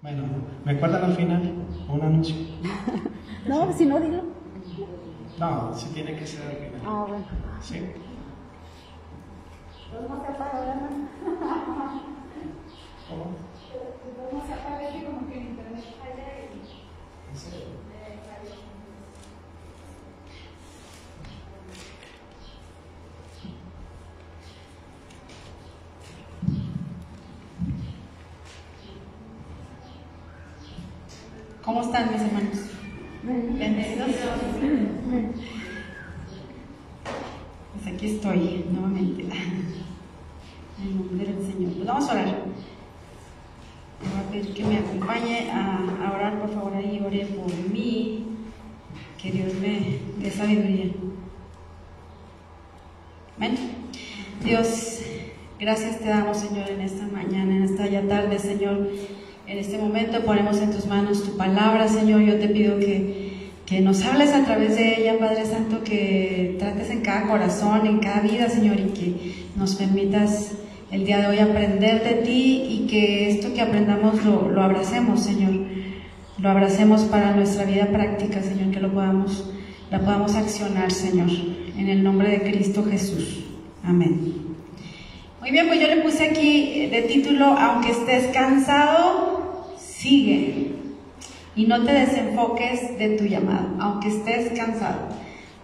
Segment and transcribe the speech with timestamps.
[0.00, 0.22] Bueno,
[0.64, 1.54] ¿me acuerdan al final?
[1.88, 2.36] Un anuncio.
[3.48, 4.22] no, si no, dilo.
[5.40, 6.80] No, sí tiene que ser al final.
[6.86, 7.24] Ah, bueno.
[7.60, 7.80] Sí.
[9.90, 10.90] ¿Cómo se apaga, verdad?
[13.08, 13.24] ¿Cómo?
[14.30, 14.88] ¿Cómo se apaga?
[14.88, 15.84] Así como que en internet
[17.30, 17.87] ¿En serio?
[31.68, 32.56] ¿Cómo están mis hermanos?
[33.22, 34.08] Bendecidos.
[37.74, 39.24] Pues aquí estoy nuevamente.
[40.82, 41.72] En nombre del Señor.
[41.74, 42.44] Pues vamos a orar.
[44.00, 48.24] Voy a pedir que me acompañe a, a orar, por favor, ahí ore por mí.
[49.20, 50.86] Que Dios me dé sabiduría.
[53.36, 53.58] Amén.
[54.42, 55.02] Dios,
[55.60, 58.88] gracias te damos, Señor, en esta mañana, en esta ya tarde, Señor.
[59.48, 62.20] En este momento ponemos en tus manos tu palabra, Señor.
[62.20, 66.90] Yo te pido que, que nos hables a través de ella, Padre Santo, que trates
[66.90, 70.52] en cada corazón, en cada vida, Señor, y que nos permitas
[70.90, 75.20] el día de hoy aprender de ti y que esto que aprendamos lo, lo abracemos,
[75.20, 75.54] Señor.
[76.38, 79.50] Lo abracemos para nuestra vida práctica, Señor, que lo podamos,
[79.90, 81.30] la podamos accionar, Señor,
[81.74, 83.44] en el nombre de Cristo Jesús.
[83.82, 84.34] Amén.
[85.40, 89.37] Muy bien, pues yo le puse aquí de título, aunque estés cansado,
[90.02, 90.72] sigue.
[91.56, 95.08] Y no te desenfoques de tu llamado, aunque estés cansado.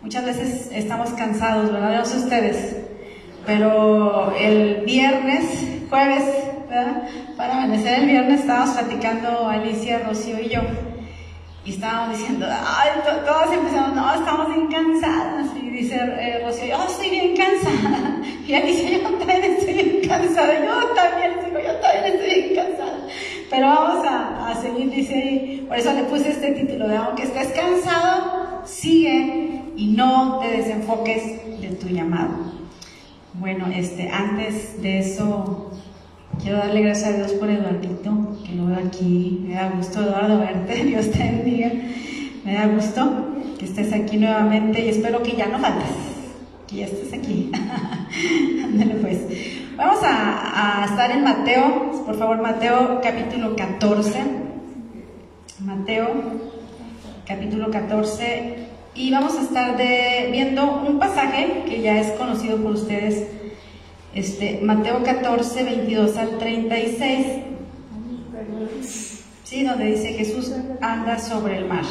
[0.03, 1.99] Muchas veces estamos cansados, ¿verdad?
[1.99, 2.77] No sé ustedes.
[3.47, 5.45] Pero el viernes,
[5.89, 6.25] jueves,
[6.69, 7.03] ¿verdad?
[7.37, 10.61] Para amanecer el viernes estábamos platicando Alicia, Rocío y yo.
[11.65, 15.47] Y estábamos diciendo, ay, to- todas empezamos, no, estamos bien cansadas.
[15.63, 18.11] Y dice eh, Rocío, yo estoy bien cansada.
[18.47, 20.53] Y Alicia, yo también estoy bien cansada.
[20.63, 22.99] Yo también, digo, yo también estoy bien cansada.
[23.51, 25.65] Pero vamos a, seguir, dice ahí.
[25.69, 31.61] Por eso le puse este título de aunque estés cansado, sigue y no te desenfoques
[31.61, 32.55] de tu llamado.
[33.35, 35.71] Bueno, este, antes de eso,
[36.41, 39.45] quiero darle gracias a Dios por Eduardito, que lo veo aquí.
[39.47, 40.85] Me da gusto, Eduardo, verte.
[40.85, 41.73] Dios te bendiga.
[42.45, 43.29] Me da gusto
[43.59, 45.91] que estés aquí nuevamente y espero que ya no faltes,
[46.69, 47.51] que ya estés aquí.
[48.65, 49.19] Ándale pues.
[49.77, 54.23] Vamos a, estar en Mateo, por favor, Mateo capítulo 14.
[55.61, 56.09] Mateo
[57.27, 62.73] capítulo 14 y vamos a estar de- viendo un pasaje que ya es conocido por
[62.73, 63.29] ustedes,
[64.15, 67.27] este, Mateo 14, 22 al 36,
[69.45, 69.65] ¿sí?
[69.65, 71.85] donde dice Jesús anda sobre el mar.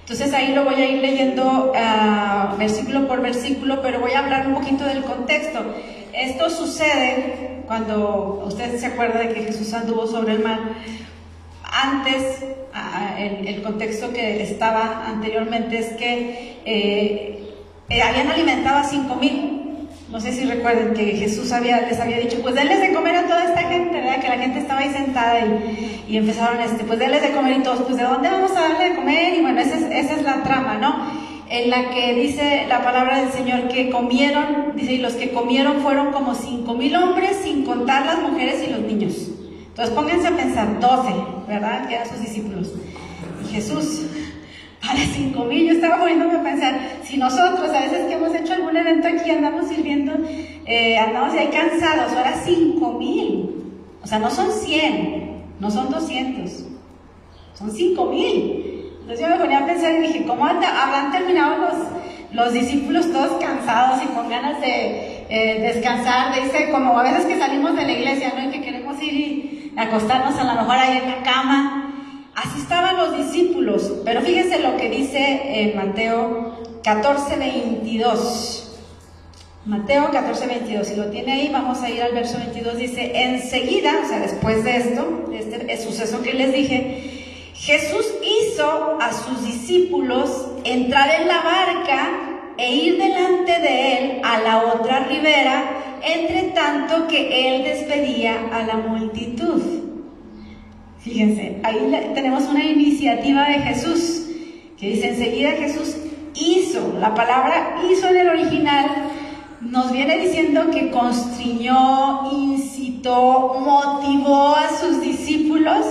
[0.00, 4.48] Entonces ahí lo voy a ir leyendo ah, versículo por versículo, pero voy a hablar
[4.48, 5.60] un poquito del contexto.
[6.20, 10.58] Esto sucede cuando usted se acuerda de que Jesús anduvo sobre el mar.
[11.64, 12.44] Antes,
[13.16, 17.54] el, contexto que estaba anteriormente es que eh,
[17.88, 19.88] eh, habían alimentado a cinco mil.
[20.10, 23.26] No sé si recuerden que Jesús había, les había dicho, pues denles de comer a
[23.26, 24.20] toda esta gente, ¿verdad?
[24.20, 27.62] Que la gente estaba ahí sentada y, y empezaron, este, pues denles de comer y
[27.62, 29.34] todos, pues ¿de dónde vamos a darle de comer?
[29.38, 31.09] Y bueno, esa es, esa es la trama, ¿no?
[31.50, 35.80] En la que dice la palabra del Señor que comieron, dice, y los que comieron
[35.80, 39.28] fueron como cinco mil hombres, sin contar las mujeres y los niños.
[39.66, 41.12] Entonces pónganse a pensar, 12,
[41.48, 41.88] ¿verdad?
[41.88, 42.72] Que eran sus discípulos.
[43.44, 44.06] Y Jesús,
[44.80, 48.52] para cinco mil, yo estaba poniéndome a pensar, si nosotros a veces que hemos hecho
[48.52, 50.12] algún evento aquí andamos sirviendo,
[50.66, 53.50] eh, andamos ahí cansados, ahora cinco mil.
[54.04, 56.64] O sea, no son 100, no son 200,
[57.54, 58.79] son cinco mil.
[59.00, 61.74] Entonces yo me ponía a pensar y dije, ¿cómo habrán terminado los,
[62.32, 66.34] los discípulos todos cansados y con ganas de eh, descansar?
[66.34, 68.48] Dice, como a veces que salimos de la iglesia, ¿no?
[68.48, 71.92] Y que queremos ir y acostarnos a lo mejor ahí en la cama.
[72.34, 78.66] Así estaban los discípulos, pero fíjense lo que dice en Mateo 14, 22.
[79.66, 83.92] Mateo 14, 22, si lo tiene ahí, vamos a ir al verso 22, dice, enseguida,
[84.02, 87.09] o sea, después de esto, de este suceso que les dije,
[87.60, 92.08] Jesús hizo a sus discípulos entrar en la barca
[92.56, 98.62] e ir delante de él a la otra ribera, entre tanto que él despedía a
[98.62, 99.62] la multitud.
[101.00, 104.26] Fíjense, ahí tenemos una iniciativa de Jesús,
[104.78, 105.96] que dice enseguida Jesús
[106.34, 108.86] hizo, la palabra hizo en el original
[109.60, 115.84] nos viene diciendo que constriñó, incitó, motivó a sus discípulos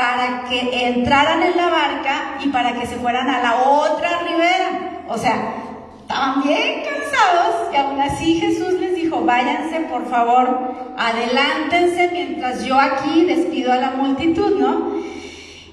[0.00, 5.02] para que entraran en la barca y para que se fueran a la otra ribera.
[5.08, 5.34] O sea,
[6.00, 12.80] estaban bien cansados y aún así Jesús les dijo, váyanse, por favor, adelántense mientras yo
[12.80, 14.94] aquí despido a la multitud, ¿no?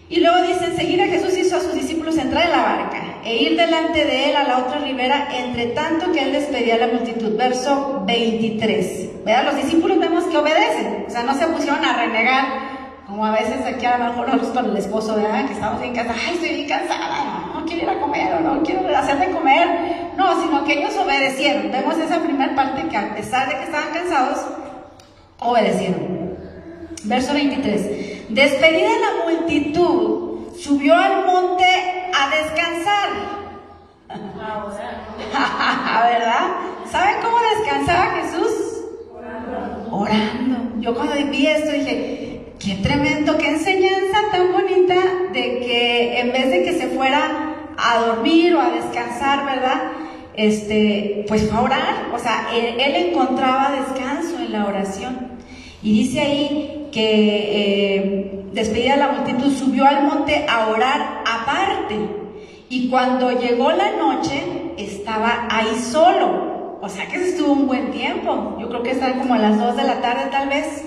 [0.10, 3.44] Y luego dice, seguir a Jesús hizo a sus discípulos entrar en la barca e
[3.44, 6.88] ir delante de él a la otra ribera, entre tanto que él despedía a la
[6.88, 7.38] multitud.
[7.38, 9.24] Verso 23.
[9.26, 12.67] Vean, los discípulos vemos que obedecen, o sea, no se pusieron a renegar,
[13.08, 15.48] como a veces aquí a lo mejor nosotros con el esposo, ¿verdad?
[15.48, 18.62] Que estamos en casa, ay, estoy bien cansada, no quiero ir a comer o no
[18.64, 20.12] quiero hacer de comer.
[20.18, 21.72] No, sino que ellos obedecieron.
[21.72, 24.40] Vemos esa primera parte que a pesar de que estaban cansados,
[25.40, 26.36] obedecieron.
[27.04, 28.30] Verso 23.
[28.30, 31.66] Despedida la multitud, subió al monte
[32.14, 33.10] a descansar.
[36.12, 36.48] ¿Verdad?
[36.92, 38.52] ¿Saben cómo descansaba Jesús?
[39.90, 40.58] Orando.
[40.80, 42.27] Yo cuando vi esto dije,
[42.60, 44.96] qué tremendo, qué enseñanza tan bonita
[45.34, 49.92] de que en vez de que se fuera a dormir o a descansar, ¿verdad?
[50.34, 52.10] Este, pues fue a orar.
[52.14, 55.38] O sea, él, encontraba descanso en la oración.
[55.84, 61.96] Y dice ahí que eh, despedida la multitud subió al monte a orar aparte.
[62.70, 64.44] Y cuando llegó la noche,
[64.78, 66.78] estaba ahí solo.
[66.82, 68.58] O sea que se estuvo un buen tiempo.
[68.60, 70.84] Yo creo que estaban como a las 2 de la tarde tal vez.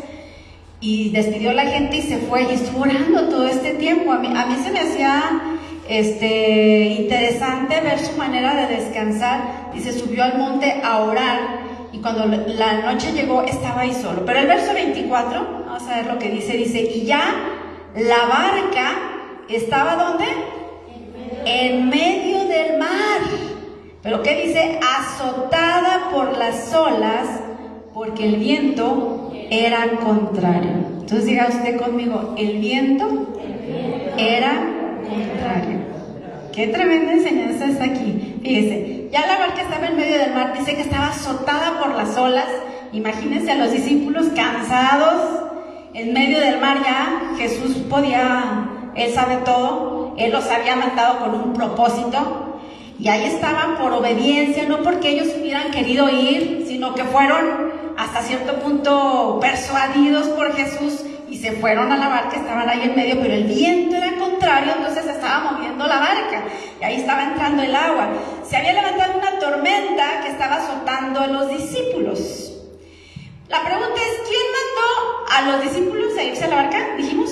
[0.81, 4.12] Y despidió la gente y se fue y estuvo orando todo este tiempo.
[4.12, 5.43] A mí, a mí se me hacía
[5.88, 9.71] este, interesante ver su manera de descansar.
[9.75, 14.25] Y se subió al monte a orar y cuando la noche llegó estaba ahí solo.
[14.25, 17.23] Pero el verso 24, vamos a ver lo que dice, dice, y ya
[17.97, 18.93] la barca
[19.49, 20.26] estaba donde?
[21.44, 23.21] En medio del mar.
[24.03, 24.79] Pero ¿qué dice?
[24.83, 27.26] Azotada por las olas,
[27.93, 30.70] porque el viento era contrario.
[31.00, 33.35] Entonces diga usted conmigo, el viento
[34.17, 34.52] era
[35.08, 35.81] contrario.
[36.52, 38.37] Qué tremenda enseñanza está aquí.
[38.43, 42.17] Fíjese, ya la barca estaba en medio del mar, dice que estaba azotada por las
[42.17, 42.47] olas.
[42.93, 45.50] Imagínense a los discípulos cansados
[45.94, 47.35] en medio del mar ya.
[47.37, 52.47] Jesús podía, él sabe todo, él los había mandado con un propósito.
[53.00, 57.69] Y ahí estaban por obediencia, no porque ellos hubieran querido ir, sino que fueron
[58.00, 62.97] hasta cierto punto persuadidos por Jesús y se fueron a la barca, estaban ahí en
[62.97, 66.44] medio, pero el viento era contrario, entonces estaba moviendo la barca
[66.81, 68.08] y ahí estaba entrando el agua.
[68.49, 72.52] Se había levantado una tormenta que estaba azotando a los discípulos.
[73.49, 76.97] La pregunta es, ¿quién mandó a los discípulos a irse a la barca?
[76.97, 77.31] Dijimos,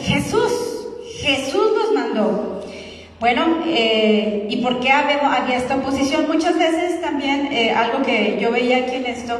[0.00, 0.52] Jesús.
[1.20, 2.62] Jesús nos mandó.
[3.20, 6.26] Bueno, eh, ¿y por qué había, había, esta oposición?
[6.26, 9.38] Muchas veces también eh, algo que yo veía aquí en esto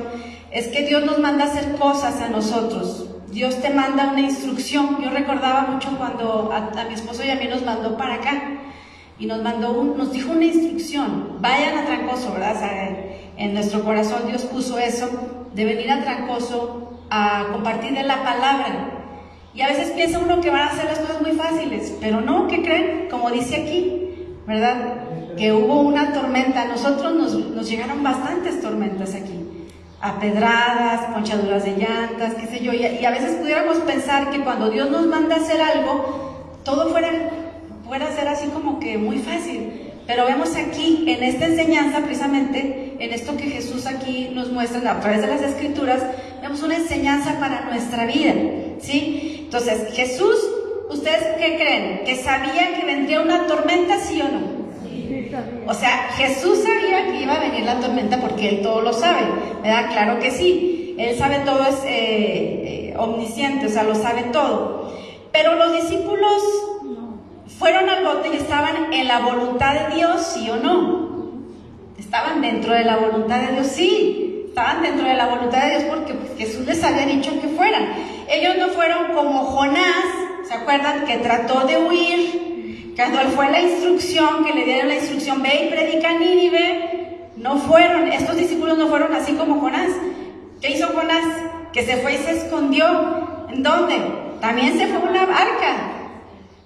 [0.50, 3.06] es que Dios nos manda a hacer cosas a nosotros.
[3.31, 5.00] Dios te manda una instrucción.
[5.02, 8.43] Yo recordaba mucho cuando a, mi esposo y a mí nos mandó para acá
[9.19, 11.37] y nos mandó un, nos dijo una instrucción.
[11.41, 12.56] Vayan a Trancoso, ¿verdad?
[12.56, 15.08] O en nuestro corazón Dios puso eso
[15.55, 18.97] de venir a Trancoso a compartir de la palabra.
[19.55, 22.47] Y a veces piensa uno que van a hacer las cosas muy fáciles, pero no,
[22.47, 23.08] ¿qué creen?
[23.11, 25.37] Como dice aquí, ¿verdad?
[25.37, 26.67] Que hubo una tormenta.
[26.67, 29.41] Nosotros nos, nos llegaron bastantes tormentas aquí
[30.00, 34.91] apedradas, ponchaduras de llantas, qué sé yo, y, a veces pudiéramos pensar que cuando Dios
[34.91, 37.11] nos manda a hacer algo, todo fuera,
[37.87, 39.91] fuera a ser así como que muy fácil.
[40.06, 45.00] Pero vemos aquí, en esta enseñanza, precisamente, en esto que Jesús aquí nos muestra a
[45.00, 46.02] través de las escrituras,
[46.43, 48.32] vemos una enseñanza para nuestra vida,
[48.81, 49.43] ¿sí?
[49.44, 50.37] Entonces, Jesús,
[50.88, 52.00] ¿ustedes qué creen?
[52.04, 54.60] ¿Que sabía que vendría una tormenta, sí o no?
[55.66, 59.20] O sea, Jesús sabía que iba a venir la tormenta porque Él todo lo sabe,
[59.62, 59.90] ¿verdad?
[59.90, 60.94] Claro que sí.
[60.99, 64.92] Él sabe todo, es eh, eh, omnisciente, o sea, lo sabe todo.
[65.32, 66.42] Pero los discípulos
[67.59, 71.11] fueron al bote y estaban en la voluntad de Dios, sí o no.
[71.99, 74.47] Estaban dentro de la voluntad de Dios, sí.
[74.49, 77.88] Estaban dentro de la voluntad de Dios porque pues, Jesús les había dicho que fueran.
[78.28, 80.04] Ellos no fueron como Jonás,
[80.47, 81.04] ¿se acuerdan?
[81.04, 82.50] Que trató de huir
[82.97, 86.90] cuando fue la instrucción, que le dieron la instrucción, ve y predica en Nínive,
[87.37, 89.90] no fueron, estos discípulos no fueron así como Jonás.
[90.61, 91.25] ¿Qué hizo Jonás?
[91.73, 92.87] Que se fue y se escondió.
[93.49, 93.97] ¿En dónde?
[94.40, 95.76] También se fue a una barca.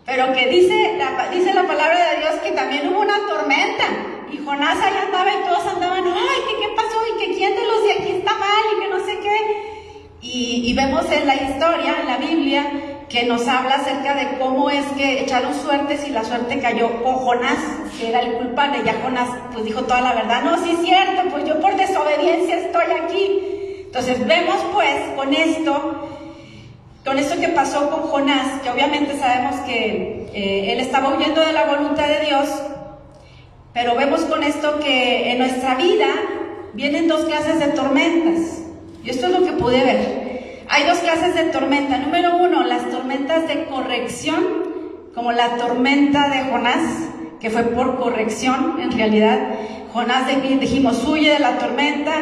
[0.05, 3.85] Pero que dice la, dice la palabra de Dios que también hubo una tormenta.
[4.33, 6.99] Y Jonás ahí andaba y todos andaban, ay, ¿qué, qué pasó?
[7.15, 10.19] Y que quién de los de aquí está mal y que no sé qué.
[10.21, 14.71] Y, y vemos en la historia, en la Biblia, que nos habla acerca de cómo
[14.71, 17.61] es que echaron suertes y la suerte cayó con Jonás,
[17.97, 18.83] que era el culpable.
[18.85, 22.57] Ya Jonás pues dijo toda la verdad, no, sí es cierto, pues yo por desobediencia
[22.57, 23.85] estoy aquí.
[23.87, 26.09] Entonces vemos pues con esto,
[27.05, 31.53] con esto que pasó con Jonás, que obviamente sabemos que eh, él estaba huyendo de
[31.53, 32.49] la voluntad de Dios,
[33.73, 36.09] pero vemos con esto que en nuestra vida
[36.73, 38.59] vienen dos clases de tormentas.
[39.05, 40.24] Y esto es lo que pude ver.
[40.69, 41.99] Hay dos clases de tormenta.
[41.99, 44.45] Número uno, las tormentas de corrección,
[45.15, 46.81] como la tormenta de Jonás,
[47.41, 49.39] que fue por corrección en realidad.
[49.93, 50.27] Jonás
[50.61, 52.13] dijimos, huye de la tormenta,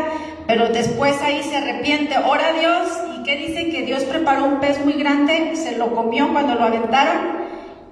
[0.47, 4.61] pero después ahí se arrepiente, ora a Dios y que dice que Dios preparó un
[4.61, 7.43] pez muy grande, se lo comió cuando lo aventaron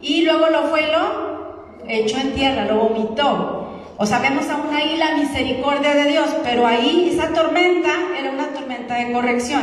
[0.03, 3.60] y luego lo fue lo echó en tierra, lo vomitó.
[4.03, 8.95] O sabemos aún ahí la misericordia de Dios, pero ahí esa tormenta era una tormenta
[8.95, 9.61] de corrección.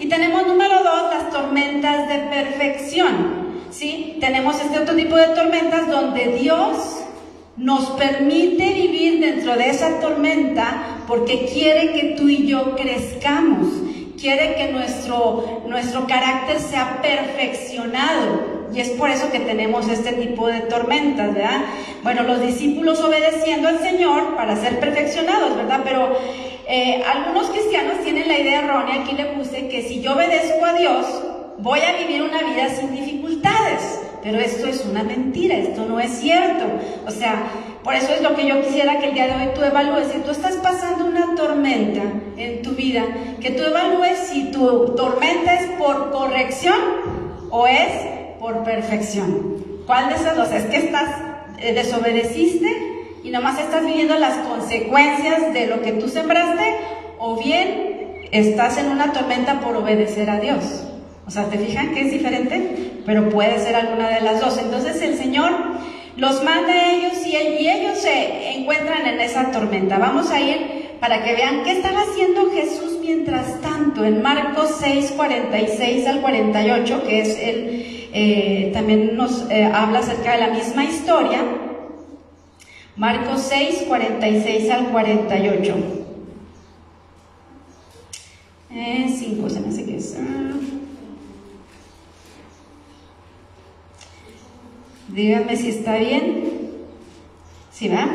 [0.00, 3.60] Y tenemos número dos, las tormentas de perfección.
[3.70, 4.16] ¿sí?
[4.18, 6.78] Tenemos este otro tipo de tormentas donde Dios
[7.56, 13.68] nos permite vivir dentro de esa tormenta porque quiere que tú y yo crezcamos,
[14.20, 18.55] quiere que nuestro, nuestro carácter sea perfeccionado.
[18.74, 21.62] Y es por eso que tenemos este tipo de tormentas, ¿verdad?
[22.02, 25.80] Bueno, los discípulos obedeciendo al Señor para ser perfeccionados, ¿verdad?
[25.84, 26.16] Pero
[26.68, 30.72] eh, algunos cristianos tienen la idea errónea, aquí le puse, que si yo obedezco a
[30.72, 31.06] Dios,
[31.58, 34.00] voy a vivir una vida sin dificultades.
[34.22, 36.64] Pero esto es una mentira, esto no es cierto.
[37.06, 37.44] O sea,
[37.84, 40.08] por eso es lo que yo quisiera que el día de hoy tú evalúes.
[40.08, 42.02] Si tú estás pasando una tormenta
[42.36, 43.04] en tu vida,
[43.40, 46.76] que tú evalúes si tu tormenta es por corrección
[47.50, 48.15] o es
[48.46, 49.56] por perfección.
[49.86, 50.52] ¿Cuál de esas dos?
[50.52, 51.10] Es que estás,
[51.58, 52.68] eh, desobedeciste
[53.24, 56.76] y nomás estás viviendo las consecuencias de lo que tú sembraste
[57.18, 60.62] o bien estás en una tormenta por obedecer a Dios.
[61.26, 63.00] O sea, ¿te fijan que es diferente?
[63.04, 64.56] Pero puede ser alguna de las dos.
[64.58, 65.50] Entonces el Señor
[66.16, 69.98] los manda a ellos y, y ellos se encuentran en esa tormenta.
[69.98, 75.14] Vamos a ir para que vean qué estaba haciendo Jesús mientras tanto en Marcos 6,
[75.16, 80.84] 46 al 48, que es el eh, también nos eh, habla acerca de la misma
[80.84, 81.44] historia.
[82.96, 85.76] Marcos 6, 46 al 48.
[88.70, 90.16] Eh, 5, se me hace que es.
[90.18, 90.54] Ah.
[95.08, 96.70] Díganme si está bien.
[97.70, 98.08] ¿Sí va?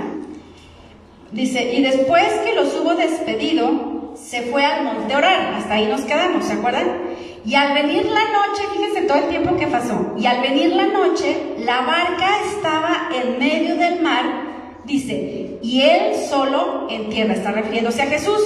[1.31, 5.53] Dice, y después que los hubo despedido, se fue al monte a orar.
[5.55, 6.87] Hasta ahí nos quedamos, ¿se acuerdan?
[7.43, 10.85] Y al venir la noche, fíjense todo el tiempo que pasó, y al venir la
[10.87, 14.23] noche, la barca estaba en medio del mar,
[14.85, 18.41] dice, y él solo en tierra, está refiriéndose a Jesús,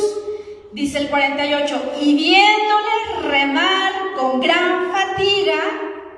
[0.71, 5.59] dice el 48, y viéndole remar con gran fatiga,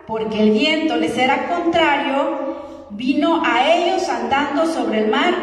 [0.05, 5.33] porque el viento les era contrario, vino a ellos andando sobre el mar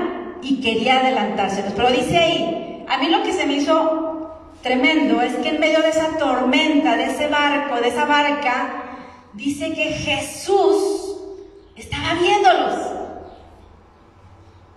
[0.40, 1.73] y quería adelantárselos.
[1.75, 4.14] Pero dice ahí, a mí lo que se me hizo
[4.62, 8.82] tremendo es que en medio de esa tormenta, de ese barco, de esa barca,
[9.34, 11.16] dice que Jesús
[11.76, 12.74] estaba viéndolos.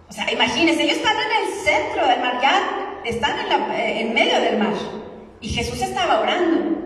[0.10, 4.14] O sea, imagínense, ellos están en el centro del mar, ya están en, eh, en
[4.14, 4.74] medio del mar.
[5.42, 6.78] Y Jesús estaba orando.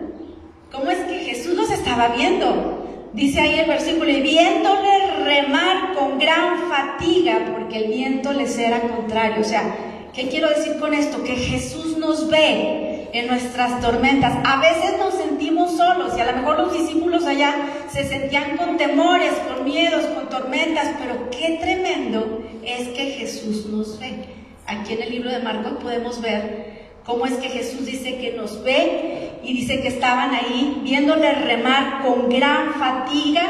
[0.70, 3.10] ¿Cómo es que Jesús los estaba viendo?
[3.12, 8.80] Dice ahí el versículo, y viéndole remar con gran fatiga, porque el viento les era
[8.80, 9.40] contrario.
[9.40, 9.74] O sea,
[10.14, 11.22] ¿qué quiero decir con esto?
[11.22, 14.38] Que Jesús nos ve en nuestras tormentas.
[14.44, 17.54] A veces nos sentimos solos y a lo mejor los discípulos allá
[17.92, 23.98] se sentían con temores, con miedos, con tormentas, pero qué tremendo es que Jesús nos
[23.98, 24.24] ve.
[24.66, 28.62] Aquí en el libro de Marcos podemos ver cómo es que Jesús dice que nos
[28.62, 33.42] ve y dice que estaban ahí viéndole remar con gran fatiga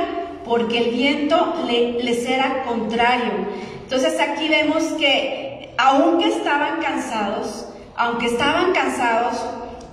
[0.45, 3.47] porque el viento le, les era contrario.
[3.85, 5.52] Entonces aquí vemos que
[5.85, 9.35] aunque estaban cansados, aunque estaban cansados,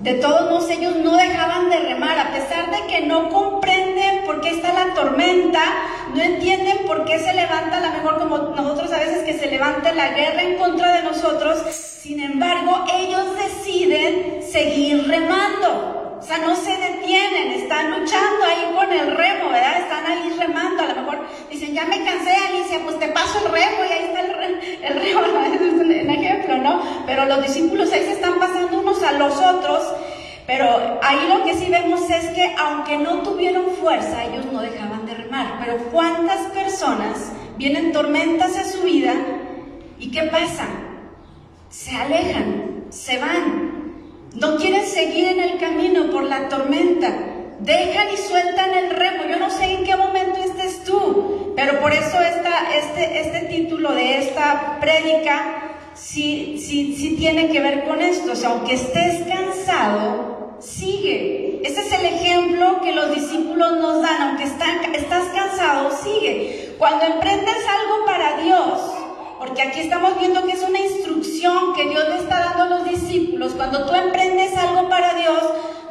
[0.01, 4.39] de todos modos ellos no dejaban de remar, a pesar de que no comprenden por
[4.39, 5.59] qué está la tormenta,
[6.13, 9.49] no entienden por qué se levanta, a lo mejor como nosotros a veces que se
[9.49, 15.98] levanta la guerra en contra de nosotros, sin embargo ellos deciden seguir remando.
[16.19, 19.79] O sea, no se detienen, están luchando ahí con el remo, ¿verdad?
[19.79, 23.51] Están ahí remando, a lo mejor dicen, ya me cansé, Alicia, pues te paso el
[23.51, 25.21] remo y ahí está el, remo,
[25.55, 26.81] es un ejemplo, ¿no?
[27.05, 29.81] Pero los discípulos ahí se están pasando unos a los otros,
[30.45, 35.05] pero ahí lo que sí vemos es que aunque no tuvieron fuerza, ellos no dejaban
[35.05, 35.59] de remar.
[35.63, 39.13] Pero ¿cuántas personas vienen tormentas a su vida
[39.97, 40.65] y qué pasa?
[41.69, 43.68] Se alejan, se van,
[44.35, 47.11] no quieren seguir en el camino por la tormenta.
[47.59, 49.23] Dejan y sueltan el remo.
[49.29, 53.91] Yo no sé en qué momento estés tú, pero por eso esta, este, este título
[53.93, 58.31] de esta prédica sí, sí, sí tiene que ver con esto.
[58.31, 61.61] O sea, aunque estés cansado, sigue.
[61.63, 64.21] Ese es el ejemplo que los discípulos nos dan.
[64.21, 66.75] Aunque están, estás cansado, sigue.
[66.77, 68.79] Cuando emprendes algo para Dios,
[69.39, 72.89] porque aquí estamos viendo que es una instrucción que Dios le está dando a los
[72.89, 75.41] discípulos, cuando tú emprendes algo para Dios,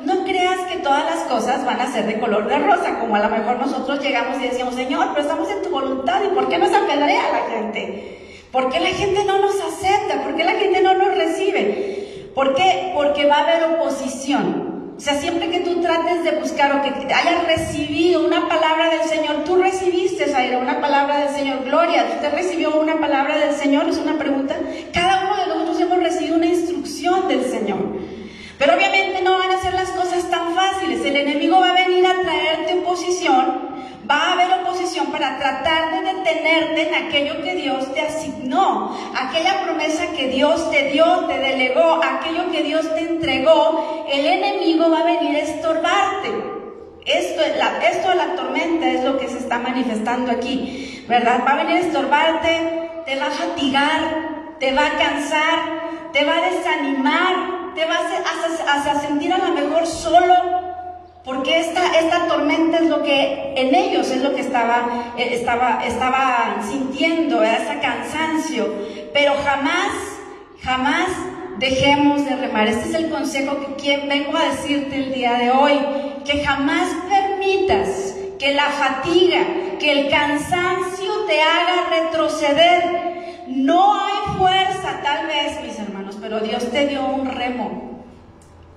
[0.00, 3.20] no creas que todas las cosas van a ser de color de rosa, como a
[3.20, 6.58] lo mejor nosotros llegamos y decíamos, Señor, pero estamos en tu voluntad, ¿y por qué
[6.58, 8.44] nos apedrea la gente?
[8.52, 10.22] ¿Por qué la gente no nos acepta?
[10.22, 12.30] ¿Por qué la gente no nos recibe?
[12.34, 12.92] ¿Por qué?
[12.94, 14.77] Porque va a haber oposición.
[14.98, 19.08] O sea, siempre que tú trates de buscar o que hayas recibido una palabra del
[19.08, 21.62] Señor, tú recibiste, Zaira, una palabra del Señor.
[21.64, 23.88] Gloria, ¿usted recibió una palabra del Señor?
[23.88, 24.56] Es una pregunta.
[24.92, 27.78] Cada uno de nosotros hemos recibido una instrucción del Señor.
[28.58, 31.04] Pero obviamente no van a ser las cosas tan fáciles.
[31.04, 33.77] El enemigo va a venir a traerte oposición
[34.08, 39.62] va a haber oposición para tratar de detenerte en aquello que Dios te asignó, aquella
[39.64, 45.00] promesa que Dios te dio, te delegó, aquello que Dios te entregó, el enemigo va
[45.00, 46.28] a venir a estorbarte.
[47.04, 51.42] Esto, la, esto de la tormenta es lo que se está manifestando aquí, ¿verdad?
[51.46, 55.58] Va a venir a estorbarte, te va a fatigar, te va a cansar,
[56.12, 58.08] te va a desanimar, te va a
[58.90, 60.67] a sentir a lo mejor solo,
[61.28, 65.84] porque esta, esta tormenta es lo que en ellos es lo que estaba, eh, estaba,
[65.84, 68.66] estaba sintiendo, era ese cansancio.
[69.12, 69.92] Pero jamás,
[70.62, 71.08] jamás
[71.58, 72.66] dejemos de remar.
[72.66, 75.78] Este es el consejo que vengo a decirte el día de hoy.
[76.24, 79.40] Que jamás permitas que la fatiga,
[79.78, 83.44] que el cansancio te haga retroceder.
[83.48, 87.87] No hay fuerza, tal vez, mis hermanos, pero Dios te dio un remo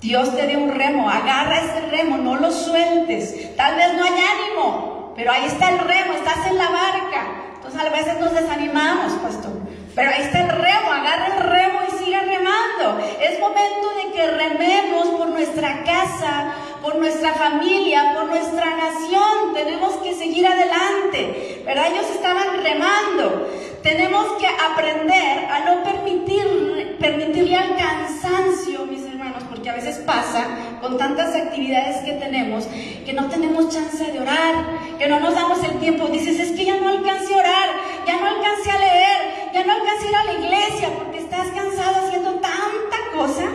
[0.01, 3.55] Dios te dio un remo, agarra ese remo, no lo sueltes.
[3.55, 7.27] Tal vez no hay ánimo, pero ahí está el remo, estás en la barca.
[7.53, 9.51] Entonces a veces nos desanimamos, pastor.
[9.93, 13.05] Pero ahí está el remo, agarra el remo y siga remando.
[13.21, 19.53] Es momento de que rememos por nuestra casa, por nuestra familia, por nuestra nación.
[19.53, 21.61] Tenemos que seguir adelante.
[21.63, 21.91] ¿Verdad?
[21.93, 23.51] Ellos estaban remando.
[23.83, 29.10] Tenemos que aprender a no permitir, permitirle al cansancio, mis
[29.71, 30.47] a veces pasa
[30.81, 32.67] con tantas actividades que tenemos
[33.05, 34.53] que no tenemos chance de orar,
[34.99, 36.07] que no nos damos el tiempo.
[36.07, 37.69] Dices, es que ya no alcancé a orar,
[38.05, 41.47] ya no alcancé a leer, ya no alcancé a ir a la iglesia porque estás
[41.47, 43.45] cansado haciendo tanta cosa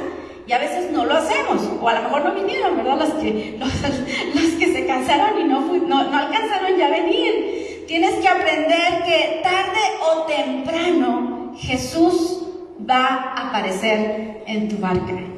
[0.47, 2.99] y a veces no lo hacemos, o a lo mejor no vinieron, ¿verdad?
[2.99, 7.85] Los que, los, que se cansaron y no, no, no alcanzaron ya a venir.
[7.87, 12.43] Tienes que aprender que tarde o temprano Jesús
[12.89, 15.36] va a aparecer en tu barca.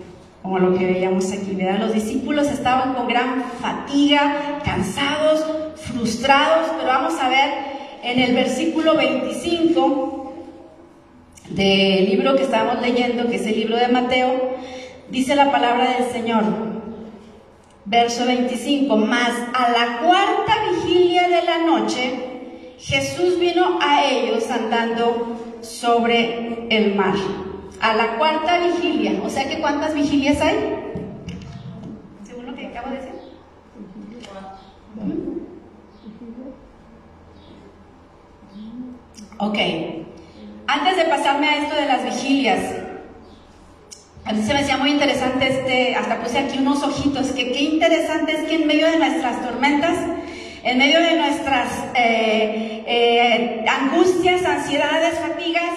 [0.49, 1.79] Como lo que veíamos aquí, ¿verdad?
[1.79, 5.45] Los discípulos estaban con gran fatiga, cansados,
[5.77, 7.51] frustrados, pero vamos a ver
[8.03, 10.33] en el versículo 25
[11.51, 14.55] del libro que estamos leyendo, que es el libro de Mateo,
[15.11, 16.45] dice la palabra del Señor.
[17.85, 22.21] Verso 25, más a la cuarta vigilia de la noche,
[22.79, 27.48] Jesús vino a ellos andando sobre el mar.
[27.81, 29.21] A la cuarta vigilia.
[29.23, 30.57] O sea que ¿cuántas vigilias hay?
[32.25, 33.13] Según lo que acabo de decir.
[39.39, 39.59] Ok.
[40.67, 42.59] Antes de pasarme a esto de las vigilias,
[44.25, 47.61] a mí se me hacía muy interesante este, hasta puse aquí unos ojitos, que qué
[47.61, 49.97] interesante es que en medio de nuestras tormentas
[50.69, 55.73] en medio de nuestras eh, eh, angustias, ansiedades, fatigas,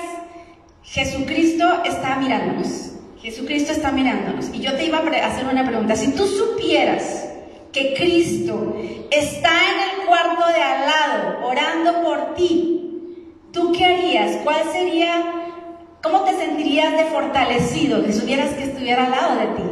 [0.83, 2.93] Jesucristo está mirándonos.
[3.21, 4.49] Jesucristo está mirándonos.
[4.53, 5.95] Y yo te iba a hacer una pregunta.
[5.95, 7.27] Si tú supieras
[7.71, 8.75] que Cristo
[9.11, 14.37] está en el cuarto de al lado orando por ti, ¿tú qué harías?
[14.43, 15.23] ¿Cuál sería,
[16.01, 19.69] cómo te sentirías de fortalecido si supieras que estuviera al lado de ti?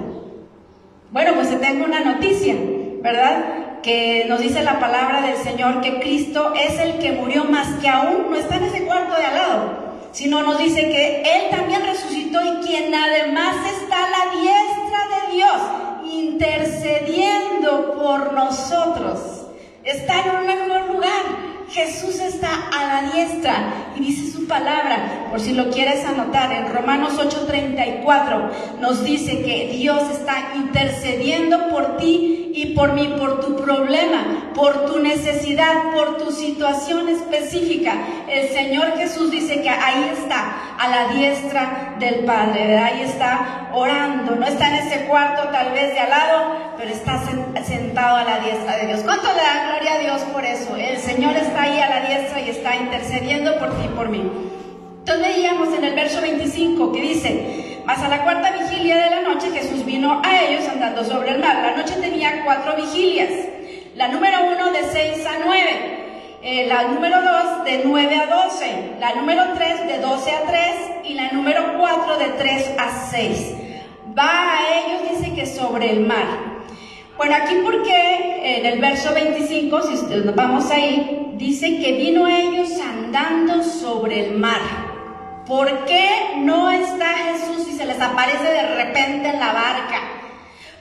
[1.12, 2.56] Bueno, pues te tengo una noticia,
[3.02, 3.60] ¿verdad?
[3.82, 7.88] que nos dice la palabra del Señor que Cristo es el que murió más que
[7.88, 11.82] aún no está en ese cuarto de al lado, sino nos dice que Él también
[11.86, 15.62] resucitó y quien además está a la diestra de Dios,
[16.14, 19.20] intercediendo por nosotros.
[19.84, 21.50] Está en un mejor lugar.
[21.70, 26.74] Jesús está a la diestra y dice su palabra, por si lo quieres anotar, en
[26.74, 33.56] Romanos 8:34 nos dice que Dios está intercediendo por ti y por mí, por tu
[33.56, 37.94] problema, por tu necesidad, por tu situación específica.
[38.28, 44.36] El Señor Jesús dice que ahí está, a la diestra del Padre, ahí está orando,
[44.36, 47.22] no está en ese cuarto tal vez de al lado, pero está
[47.64, 49.02] sentado a la diestra de Dios.
[49.04, 50.76] ¿Cuánto le da gloria a Dios por eso?
[50.76, 54.24] El Señor está ahí a la diestra y está intercediendo por ti y por mí.
[55.00, 59.22] Entonces leíamos en el verso 25 que dice, mas a la cuarta vigilia de la
[59.22, 61.56] noche Jesús vino a ellos andando sobre el mar.
[61.62, 63.32] La noche tenía cuatro vigilias,
[63.96, 65.96] la número uno de seis a nueve.
[66.42, 70.62] eh, la número 2 de 9 a 12, la número 3 de 12 a 3
[71.04, 73.54] y la número 4 de 3 a 6.
[74.18, 76.26] Va a ellos, dice que sobre el mar.
[77.18, 82.70] Bueno, aquí porque en el verso 25, si nos vamos ahí, dice que vino ellos
[82.80, 84.89] andando sobre el mar.
[85.50, 90.00] ¿Por qué no está Jesús y se les aparece de repente en la barca?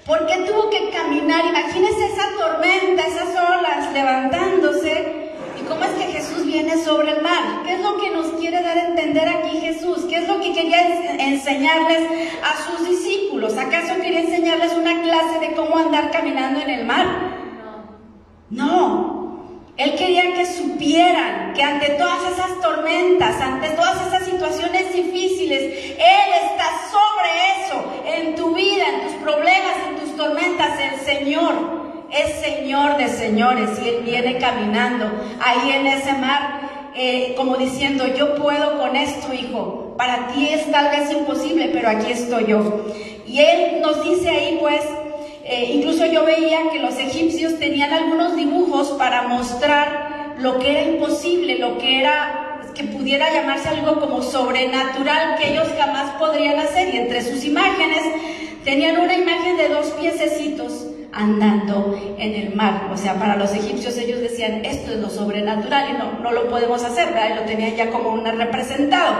[0.07, 1.47] ¿Por qué tuvo que caminar?
[1.47, 5.29] Imagínense esa tormenta, esas olas levantándose
[5.69, 7.63] cómo es que Jesús viene sobre el mar.
[7.65, 10.07] ¿Qué es lo que nos quiere dar a entender aquí Jesús?
[10.09, 12.03] ¿Qué es lo que quería enseñarles
[12.43, 13.57] a sus discípulos?
[13.57, 17.07] ¿Acaso quería enseñarles una clase de cómo andar caminando en el mar?
[18.51, 19.18] No.
[19.79, 26.31] Él quería que supieran que ante todas esas tormentas, ante todas esas situaciones difíciles, Él
[26.51, 31.79] está sobre eso, en tu vida, en tus problemas, en tus tormentas, el Señor
[32.11, 35.07] es Señor de señores y Él viene caminando
[35.41, 39.95] ahí en ese mar, eh, como diciendo, yo puedo con esto, hijo.
[39.97, 42.85] Para ti es tal vez imposible, pero aquí estoy yo.
[43.27, 44.83] Y Él nos dice ahí, pues,
[45.49, 50.83] eh, incluso yo veía que los egipcios tenían algunos dibujos para mostrar lo que era
[50.83, 56.95] imposible, lo que era que pudiera llamarse algo como sobrenatural que ellos jamás podrían hacer.
[56.95, 58.03] Y entre sus imágenes
[58.63, 62.89] tenían una imagen de dos piececitos andando en el mar.
[62.93, 66.49] O sea, para los egipcios ellos decían, esto es lo sobrenatural y no, no lo
[66.49, 67.31] podemos hacer, ¿verdad?
[67.33, 69.17] Y lo tenían ya como un representado.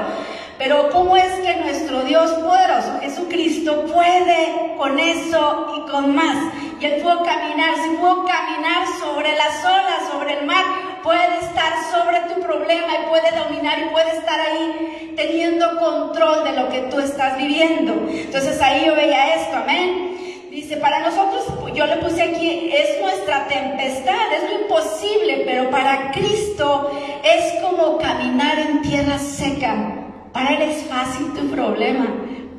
[0.59, 6.53] Pero ¿cómo es que nuestro Dios poderoso, Jesucristo, puede con eso y con más?
[6.81, 10.65] Y Él pudo caminar, si pudo caminar sobre las olas, sobre el mar,
[11.05, 16.53] puede estar sobre tu problema y puede dominar y puede estar ahí teniendo control de
[16.53, 17.95] lo que tú estás viviendo.
[18.11, 20.49] Entonces ahí yo veía esto, amén.
[20.51, 26.11] Dice, para nosotros, yo le puse aquí, es nuestra tempestad, es lo imposible, pero para
[26.11, 26.91] Cristo
[27.23, 29.98] es como caminar en tierra seca.
[30.39, 32.07] Para Él es fácil tu problema,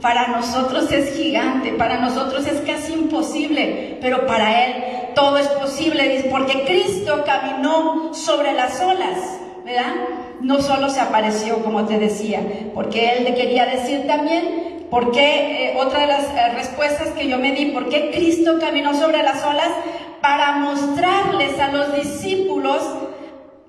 [0.01, 4.83] para nosotros es gigante, para nosotros es casi imposible, pero para Él
[5.15, 9.93] todo es posible, porque Cristo caminó sobre las olas, ¿verdad?
[10.41, 12.41] No solo se apareció, como te decía,
[12.73, 15.67] porque Él le quería decir también ¿Por qué?
[15.67, 19.21] Eh, otra de las eh, respuestas que yo me di, ¿por qué Cristo caminó sobre
[19.21, 19.69] las olas?
[20.19, 22.81] Para mostrarles a los discípulos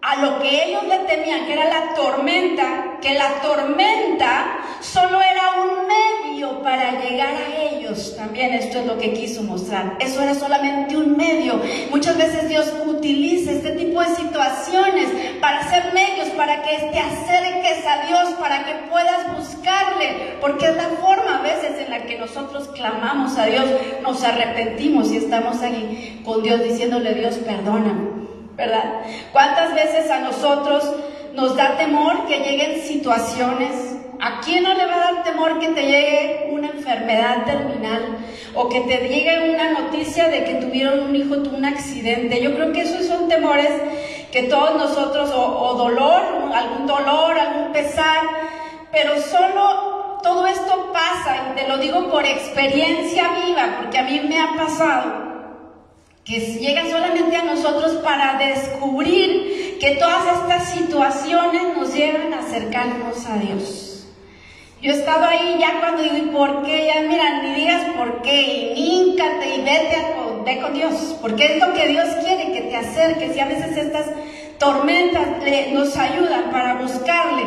[0.00, 5.62] a lo que ellos le temían, que era la tormenta, que la tormenta solo era
[5.62, 8.14] un medio para llegar a ellos.
[8.16, 9.96] También esto es lo que quiso mostrar.
[10.00, 11.60] Eso era solamente un medio.
[11.90, 15.08] Muchas veces Dios utiliza este tipo de situaciones
[15.40, 20.76] para ser medios, para que te acerques a Dios, para que puedas buscarle, porque es
[20.76, 23.64] la forma a veces en la que nosotros clamamos a Dios,
[24.02, 28.20] nos arrepentimos y estamos ahí con Dios diciéndole, Dios, perdóname.
[28.56, 29.00] ¿verdad?
[29.32, 30.84] ¿Cuántas veces a nosotros
[31.34, 33.96] nos da temor que lleguen situaciones?
[34.20, 38.18] ¿A quién no le va a dar temor que te llegue una enfermedad terminal
[38.54, 42.42] o que te llegue una noticia de que tuvieron un hijo, tuvo un accidente?
[42.42, 43.70] Yo creo que esos son temores
[44.30, 46.22] que todos nosotros, o, o dolor,
[46.54, 48.22] algún dolor, algún pesar,
[48.92, 54.20] pero solo todo esto pasa, y te lo digo por experiencia viva, porque a mí
[54.28, 55.29] me ha pasado
[56.24, 63.26] que llega solamente a nosotros para descubrir que todas estas situaciones nos llevan a acercarnos
[63.26, 64.06] a Dios.
[64.82, 66.86] Yo he estado ahí ya cuando digo, ¿y por qué?
[66.86, 71.56] Ya mira, ni digas por qué, y híncate y vete a, ve con Dios, porque
[71.56, 74.06] es lo que Dios quiere, que te acerques, y a veces estas
[74.58, 75.26] tormentas
[75.72, 77.44] nos ayudan para buscarle.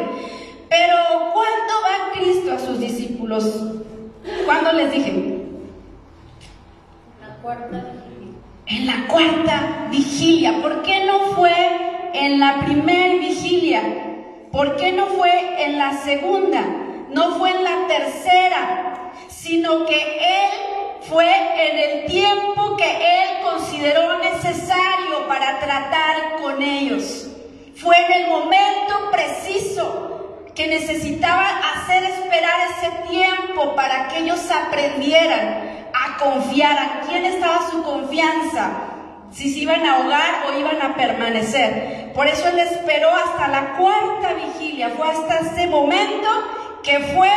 [0.69, 0.95] Pero
[1.33, 3.45] ¿cuándo va Cristo a sus discípulos?
[4.45, 5.39] ¿Cuándo les dije?
[7.21, 8.02] La cuarta
[8.65, 10.61] en la cuarta vigilia.
[10.61, 11.53] ¿Por qué no fue
[12.13, 13.81] en la primera vigilia?
[14.51, 16.63] ¿Por qué no fue en la segunda?
[17.09, 20.51] No fue en la tercera, sino que Él
[21.01, 27.27] fue en el tiempo que Él consideró necesario para tratar con ellos.
[27.75, 30.22] Fue en el momento preciso
[30.55, 36.77] que necesitaba hacer esperar ese tiempo para que ellos aprendieran a confiar.
[36.77, 38.71] ¿A quién estaba su confianza?
[39.31, 42.11] Si se iban a ahogar o iban a permanecer.
[42.13, 44.89] Por eso Él esperó hasta la cuarta vigilia.
[44.89, 46.29] Fue hasta ese momento
[46.83, 47.31] que fue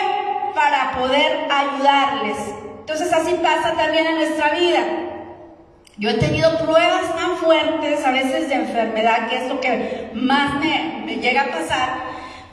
[0.54, 2.36] para poder ayudarles.
[2.80, 4.80] Entonces así pasa también en nuestra vida.
[5.98, 10.60] Yo he tenido pruebas tan fuertes a veces de enfermedad, que es lo que más
[10.60, 11.88] me, me llega a pasar,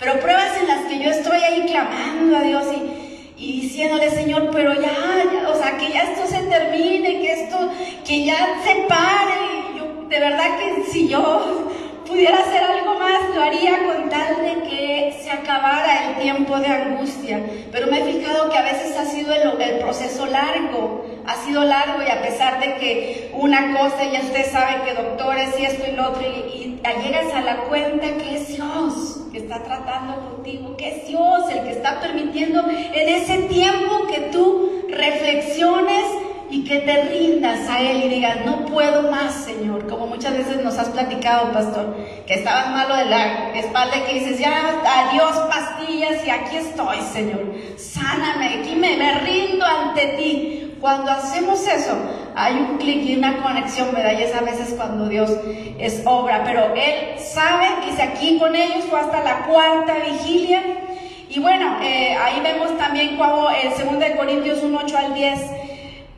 [0.04, 4.50] pero pruebas en las que yo estoy ahí clamando a Dios y, y diciéndole, Señor,
[4.52, 7.72] pero ya, o sea, que ya esto se termine, que esto,
[8.06, 9.34] que ya se pare.
[9.78, 11.72] Yo, de verdad que si yo
[12.14, 16.68] pudiera hacer algo más, lo haría con tal de que se acabara el tiempo de
[16.68, 17.42] angustia.
[17.72, 21.64] Pero me he fijado que a veces ha sido el, el proceso largo, ha sido
[21.64, 25.84] largo y a pesar de que una cosa, ya usted sabe que doctores y esto
[25.92, 30.30] y lo otro, y, y llegas a la cuenta que es Dios que está tratando
[30.30, 36.06] contigo, que es Dios el que está permitiendo en ese tiempo que tú reflexiones
[36.54, 40.64] y que te rindas a Él y digas, no puedo más, Señor, como muchas veces
[40.64, 41.96] nos has platicado, pastor,
[42.28, 46.98] que estabas malo de la espalda y que dices, ya, adiós pastillas y aquí estoy,
[47.12, 47.42] Señor,
[47.76, 50.78] sáname, aquí me, me rindo ante ti.
[50.80, 51.98] Cuando hacemos eso,
[52.36, 54.20] hay un clic y una conexión, ¿verdad?
[54.20, 55.32] Y es a veces cuando Dios
[55.80, 60.62] es obra, pero Él sabe, dice aquí con ellos, fue hasta la cuarta vigilia.
[61.30, 65.40] Y bueno, eh, ahí vemos también como el 2 Corintios 1, 8 al 10,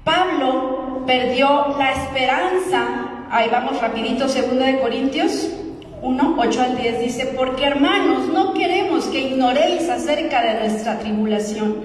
[0.06, 3.28] Pablo perdió la esperanza.
[3.32, 4.36] Ahí vamos rapidito, 2
[4.80, 5.50] Corintios
[6.02, 11.84] 1, 8 al 10 dice, porque hermanos, no queremos que ignoréis acerca de nuestra tribulación,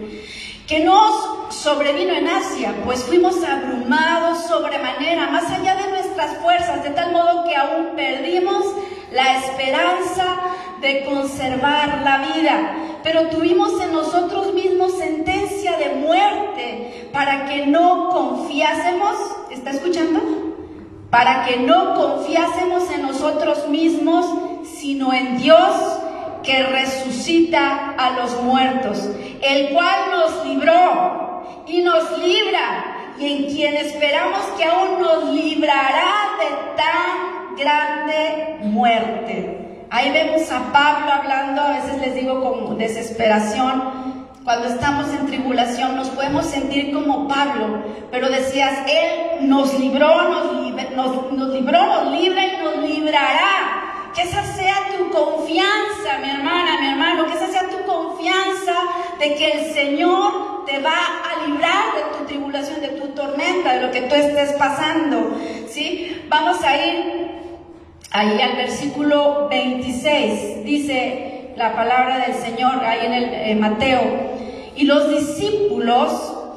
[0.67, 6.91] que nos sobrevino en Asia, pues fuimos abrumados sobremanera, más allá de nuestras fuerzas, de
[6.91, 8.65] tal modo que aún perdimos
[9.13, 10.27] la esperanza
[10.83, 18.09] de conservar la vida, pero tuvimos en nosotros mismos sentencia de muerte para que no
[18.11, 19.17] confiásemos,
[19.51, 20.21] ¿está escuchando?
[21.11, 24.27] Para que no confiásemos en nosotros mismos,
[24.65, 25.71] sino en Dios
[26.43, 29.09] que resucita a los muertos,
[29.43, 36.13] el cual nos libró y nos libra, y en quien esperamos que aún nos librará
[36.39, 39.87] de tan grande muerte.
[39.91, 44.00] Ahí vemos a Pablo hablando, a veces les digo con desesperación,
[44.51, 50.91] cuando estamos en tribulación nos podemos sentir como Pablo, pero decías, Él nos libró, nos,
[50.91, 54.11] nos, nos libró, nos libra y nos librará.
[54.13, 58.75] Que esa sea tu confianza, mi hermana, mi hermano, que esa sea tu confianza
[59.21, 63.83] de que el Señor te va a librar de tu tribulación, de tu tormenta, de
[63.83, 65.33] lo que tú estés pasando.
[65.69, 66.25] ¿Sí?
[66.29, 67.31] Vamos a ir
[68.11, 70.65] ahí al versículo 26.
[70.65, 74.40] Dice la palabra del Señor ahí en el Mateo.
[74.81, 76.11] Y los discípulos,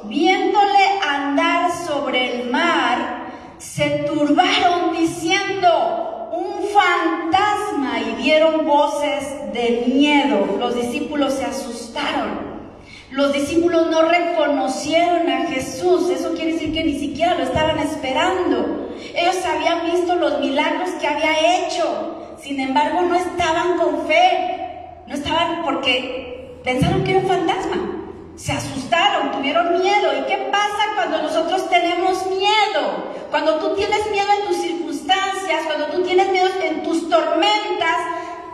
[0.04, 3.26] viéndole andar sobre el mar,
[3.58, 10.56] se turbaron diciendo, un fantasma y dieron voces de miedo.
[10.58, 12.62] Los discípulos se asustaron.
[13.10, 16.08] Los discípulos no reconocieron a Jesús.
[16.08, 18.88] Eso quiere decir que ni siquiera lo estaban esperando.
[19.14, 22.36] Ellos habían visto los milagros que había hecho.
[22.40, 25.02] Sin embargo, no estaban con fe.
[25.08, 27.93] No estaban porque pensaron que era un fantasma.
[28.36, 30.16] Se asustaron, tuvieron miedo.
[30.18, 33.14] ¿Y qué pasa cuando nosotros tenemos miedo?
[33.30, 37.96] Cuando tú tienes miedo en tus circunstancias, cuando tú tienes miedo en tus tormentas,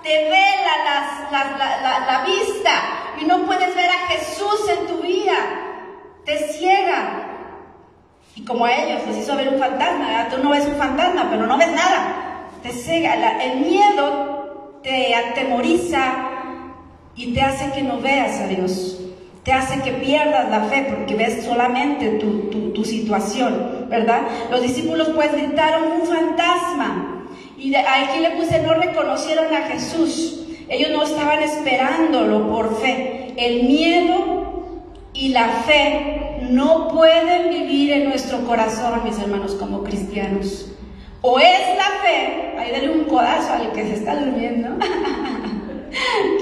[0.03, 0.73] te vela
[1.31, 2.73] la, la, la, vista
[3.21, 5.35] y no puedes ver a Jesús en tu vida.
[6.27, 7.27] Te ciega.
[8.35, 11.47] Y como a ellos les hizo ver un fantasma, tú no ves un fantasma, pero
[11.47, 12.49] no ves nada.
[12.63, 13.43] Te ciega.
[13.43, 16.15] el miedo te atemoriza
[17.17, 19.00] y te hace que no veas a Dios
[19.45, 24.23] te hace que pierdas la fe porque ves solamente tu, tu, tu situación, ¿verdad?
[24.51, 27.21] Los discípulos pues gritaron un fantasma
[27.61, 33.35] y aquí le puse no reconocieron a Jesús, ellos no estaban esperándolo por fe.
[33.37, 34.65] El miedo
[35.13, 40.73] y la fe no pueden vivir en nuestro corazón, mis hermanos, como cristianos.
[41.23, 44.69] O es la fe, ahí dale un codazo al que se está durmiendo,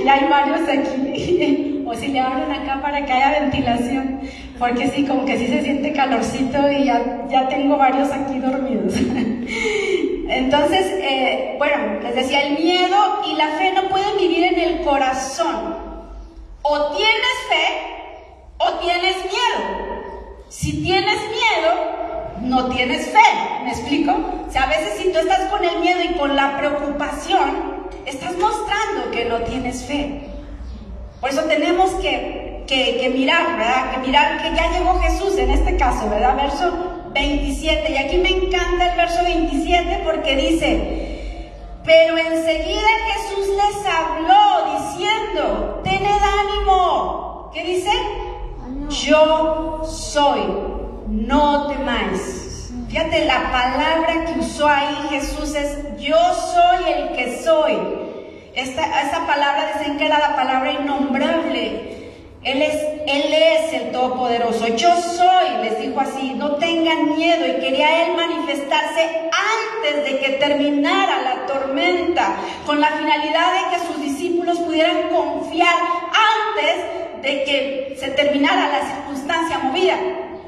[0.03, 4.21] que hay varios aquí o si le abren acá para que haya ventilación,
[4.59, 8.95] porque sí, como que sí se siente calorcito y ya, ya tengo varios aquí dormidos.
[10.29, 14.81] Entonces, eh, bueno, les decía, el miedo y la fe no pueden vivir en el
[14.83, 15.77] corazón.
[16.61, 19.89] O tienes fe o tienes miedo.
[20.51, 23.65] Si tienes miedo, no tienes fe.
[23.65, 24.13] ¿Me explico?
[24.47, 28.37] O sea, a veces si tú estás con el miedo y con la preocupación, estás
[28.37, 30.28] mostrando que no tienes fe.
[31.21, 33.93] Por eso tenemos que, que, mirar, ¿verdad?
[33.93, 36.37] Que mirar que ya llegó Jesús en este caso, ¿verdad?
[36.37, 36.73] Verso
[37.13, 37.93] 27.
[37.93, 41.49] Y aquí me encanta el verso 27 porque dice,
[41.85, 47.51] pero enseguida Jesús les habló diciendo, tened ánimo.
[47.53, 47.91] ¿Qué dice?
[48.91, 50.41] Yo soy,
[51.09, 52.73] no temáis.
[52.89, 58.08] Fíjate, la palabra que usó ahí Jesús es, yo soy el que soy.
[58.59, 62.11] Esta, palabra dicen que era la palabra innombrable.
[62.43, 62.75] Él es,
[63.07, 64.67] él es el Todopoderoso.
[64.75, 67.47] Yo soy, les dijo así, no tengan miedo.
[67.47, 72.35] Y quería Él manifestarse antes de que terminara la tormenta
[72.67, 78.89] con la finalidad de que sus discípulos pudieran confiar antes de que se terminara la
[78.93, 79.99] circunstancia movida.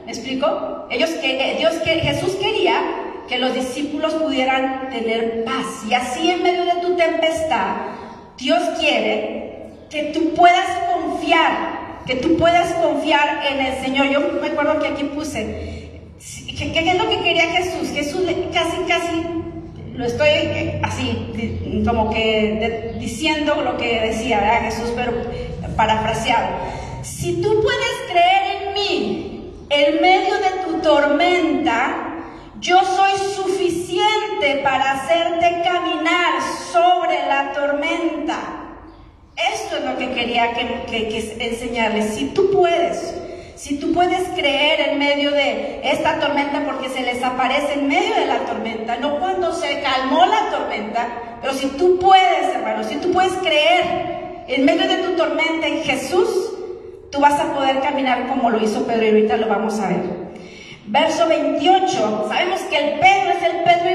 [0.05, 0.89] ¿Me explico?
[0.91, 6.43] Ellos que Dios que Jesús quería que los discípulos pudieran tener paz y así en
[6.43, 7.77] medio de tu tempestad
[8.37, 9.51] Dios quiere
[9.89, 14.09] que tú puedas confiar, que tú puedas confiar en el Señor.
[14.09, 15.91] Yo me acuerdo que aquí puse,
[16.57, 17.91] ¿qué, es lo que quería Jesús?
[17.91, 19.25] Jesús casi, casi,
[19.95, 24.63] lo estoy eh, así, como que diciendo lo que decía ¿verdad?
[24.63, 25.13] Jesús, pero
[25.77, 26.49] parafraseado.
[27.03, 32.10] Si tú puedes creer en mí en medio de tu tormenta,
[34.63, 36.41] para hacerte caminar
[36.73, 38.39] sobre la tormenta.
[39.37, 42.15] Esto es lo que quería que, enseñarles.
[42.15, 43.15] Si tú puedes,
[43.55, 48.15] si tú puedes creer en medio de esta tormenta, porque se les aparece en medio
[48.15, 51.09] de la tormenta, no cuando se calmó la tormenta,
[51.43, 55.83] pero si tú puedes, hermano, si tú puedes creer en medio de tu tormenta en
[55.85, 56.29] Jesús,
[57.13, 60.31] tú vas a poder caminar como lo hizo Pedro y ahorita lo vamos a ver.
[60.87, 63.91] Verso 28, sabemos que el Pedro es el Pedro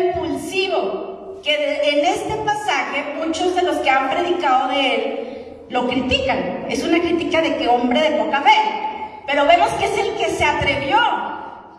[1.43, 6.65] que en este pasaje muchos de los que han predicado de él lo critican.
[6.69, 10.29] Es una crítica de que hombre de poca fe, pero vemos que es el que
[10.31, 10.97] se atrevió.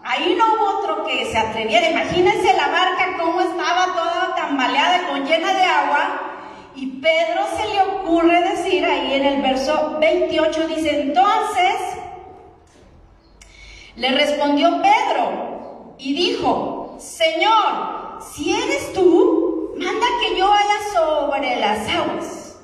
[0.05, 1.91] Ahí no hubo otro que se atreviera.
[1.91, 6.21] Imagínense la barca cómo estaba toda tambaleada, con llena de agua.
[6.77, 11.75] Y Pedro se le ocurre decir ahí en el verso 28, dice, entonces
[13.97, 21.89] le respondió Pedro y dijo, Señor, si eres tú, manda que yo vaya sobre las
[21.89, 22.57] aguas.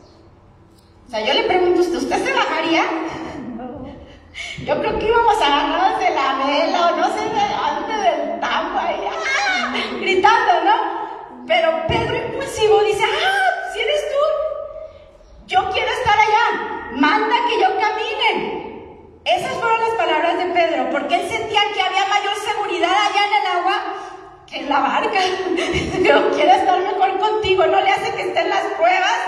[1.07, 2.85] O sea, yo le pregunto, ¿usted, ¿usted se bajaría?
[4.65, 8.79] Yo creo que íbamos agarrados de la vela o no sé de dónde del tambo
[8.79, 9.75] ahí, ¡ah!
[10.01, 11.47] gritando, ¿no?
[11.47, 17.69] Pero Pedro impulsivo dice, ah, si eres tú, yo quiero estar allá, manda que yo
[17.79, 19.21] camine.
[19.25, 23.35] Esas fueron las palabras de Pedro, porque él sentía que había mayor seguridad allá en
[23.35, 24.12] el agua
[24.53, 25.19] en la barca.
[26.03, 29.19] Yo quiero estar mejor contigo, no le hace que esté en las pruebas,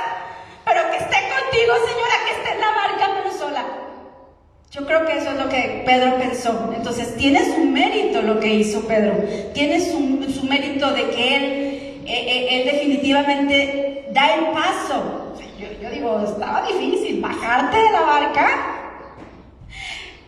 [0.64, 3.64] pero que esté contigo, señora, que esté en la barca, pero sola.
[4.70, 6.72] Yo creo que eso es lo que Pedro pensó.
[6.76, 9.14] Entonces, tiene su mérito lo que hizo Pedro.
[9.52, 10.00] Tiene su,
[10.44, 11.42] mérito de que él,
[12.06, 15.32] eh, eh, él definitivamente da el paso.
[15.80, 18.74] Yo digo, estaba difícil bajarte de la barca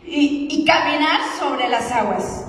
[0.05, 2.45] y, caminar sobre las aguas.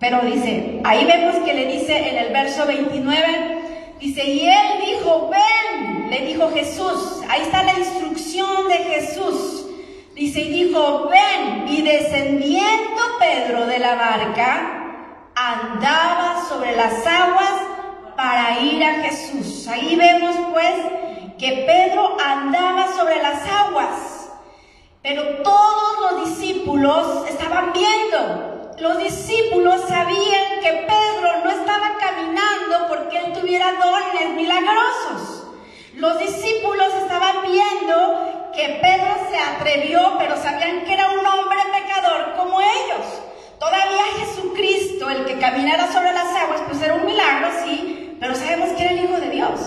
[0.00, 5.30] Pero dice, ahí vemos que le dice en el verso 29, dice, y él dijo,
[5.30, 9.66] ven, le dijo Jesús, ahí está la instrucción de Jesús.
[10.14, 14.80] Dice, y dijo, ven, y descendiendo Pedro de la barca,
[15.34, 17.52] andaba sobre las aguas
[18.16, 19.68] para ir a Jesús.
[19.68, 20.74] Ahí vemos pues
[21.38, 24.30] que Pedro andaba sobre las aguas.
[25.02, 28.59] Pero todos los discípulos estaban viendo.
[28.80, 35.44] Los discípulos sabían que Pedro no estaba caminando porque él tuviera dones milagrosos.
[35.96, 42.34] Los discípulos estaban viendo que Pedro se atrevió, pero sabían que era un hombre pecador
[42.36, 43.04] como ellos.
[43.58, 48.70] Todavía Jesucristo, el que caminara sobre las aguas, pues era un milagro, sí, pero sabemos
[48.70, 49.60] que era el Hijo de Dios.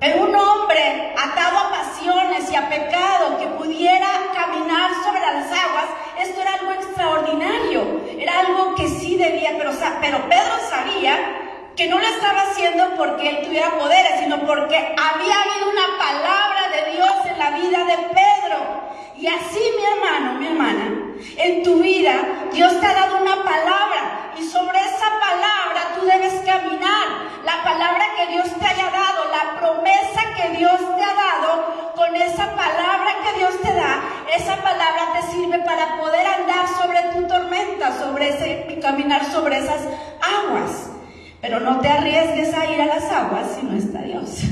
[0.00, 5.84] Pero un hombre atado a pasiones y a pecado que pudiera caminar sobre las aguas,
[6.18, 11.39] esto era algo extraordinario, era algo que sí debía, pero, pero Pedro sabía
[11.76, 16.68] que no lo estaba haciendo porque él tuviera poderes, sino porque había habido una palabra
[16.74, 18.90] de Dios en la vida de Pedro.
[19.16, 21.00] Y así, mi hermano, mi hermana,
[21.36, 22.14] en tu vida
[22.52, 27.30] Dios te ha dado una palabra y sobre esa palabra tú debes caminar.
[27.44, 32.14] La palabra que Dios te haya dado, la promesa que Dios te ha dado, con
[32.14, 34.00] esa palabra que Dios te da,
[34.36, 39.80] esa palabra te sirve para poder andar sobre tu tormenta, sobre ese caminar sobre esas
[40.20, 40.99] aguas.
[41.40, 44.42] Pero no te arriesgues a ir a las aguas si no está Dios.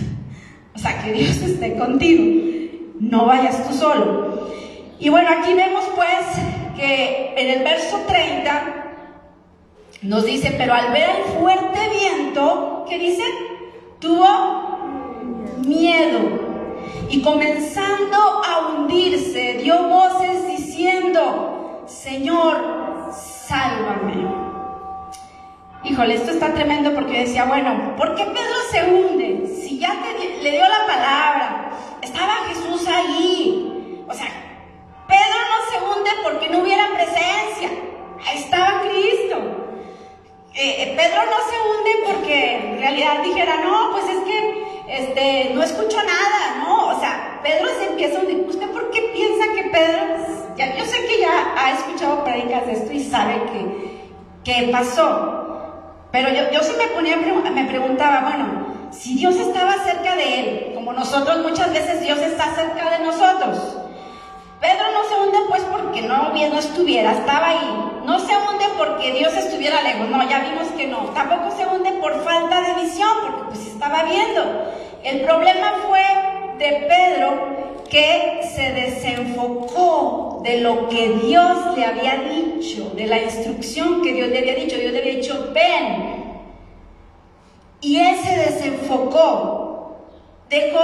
[0.75, 2.23] O sea, que Dios esté contigo.
[3.01, 4.49] No vayas tú solo.
[5.01, 6.25] Y bueno, aquí vemos pues
[6.77, 8.79] que en el verso 30
[10.03, 13.25] nos dice, pero al ver el fuerte viento, ¿qué dice?
[13.99, 14.79] Tuvo
[15.67, 16.21] miedo.
[17.11, 24.48] Y comenzando a hundirse, dio voces diciendo, Señor, sálvame.
[25.89, 29.47] Híjole, esto está tremendo porque yo decía, bueno, ¿por qué Pedro se hunde?
[29.47, 29.98] Si ya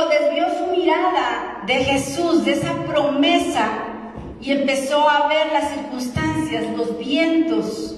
[0.09, 3.69] desvió su mirada de Jesús, de esa promesa,
[4.41, 7.97] y empezó a ver las circunstancias, los vientos.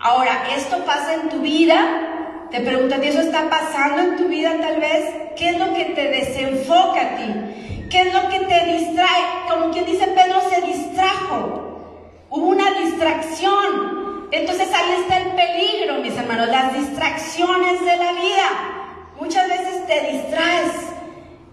[0.00, 2.48] Ahora, ¿esto pasa en tu vida?
[2.50, 5.04] Te preguntan, ¿y eso está pasando en tu vida tal vez?
[5.36, 7.88] ¿Qué es lo que te desenfoca a ti?
[7.90, 9.22] ¿Qué es lo que te distrae?
[9.48, 11.62] Como quien dice Pedro se distrajo.
[12.30, 14.28] Hubo una distracción.
[14.30, 18.48] Entonces ahí está el peligro, mis hermanos, las distracciones de la vida.
[19.20, 20.91] Muchas veces te distraes.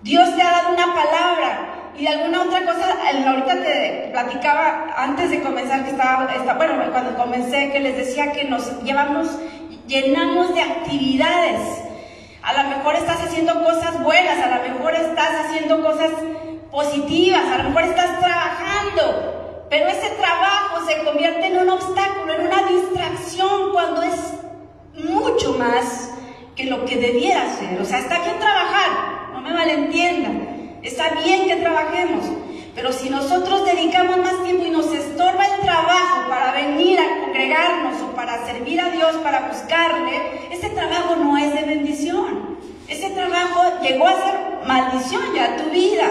[0.02, 2.98] Dios te ha dado una palabra y alguna otra cosa,
[3.28, 8.46] ahorita te platicaba antes de comenzar que estaba, bueno, cuando comencé que les decía que
[8.46, 9.28] nos llevamos
[9.90, 11.60] llenamos de actividades.
[12.44, 16.12] A lo mejor estás haciendo cosas buenas, a lo mejor estás haciendo cosas
[16.72, 22.48] positivas, a lo mejor estás trabajando, pero ese trabajo se convierte en un obstáculo, en
[22.48, 24.16] una distracción cuando es
[24.94, 26.12] mucho más
[26.56, 27.82] que lo que debiera ser.
[27.82, 32.26] O sea, está bien trabajar, no me malentiendan, está bien que trabajemos,
[32.76, 38.02] pero si nosotros dedicamos más tiempo y nos estorba el trabajo para venir a congregarnos
[38.02, 40.12] o para servir a Dios, para buscarle,
[40.52, 42.58] ese trabajo no es de bendición.
[42.88, 44.36] Ese trabajo llegó a ser
[44.66, 46.06] maldición ya a tu vida.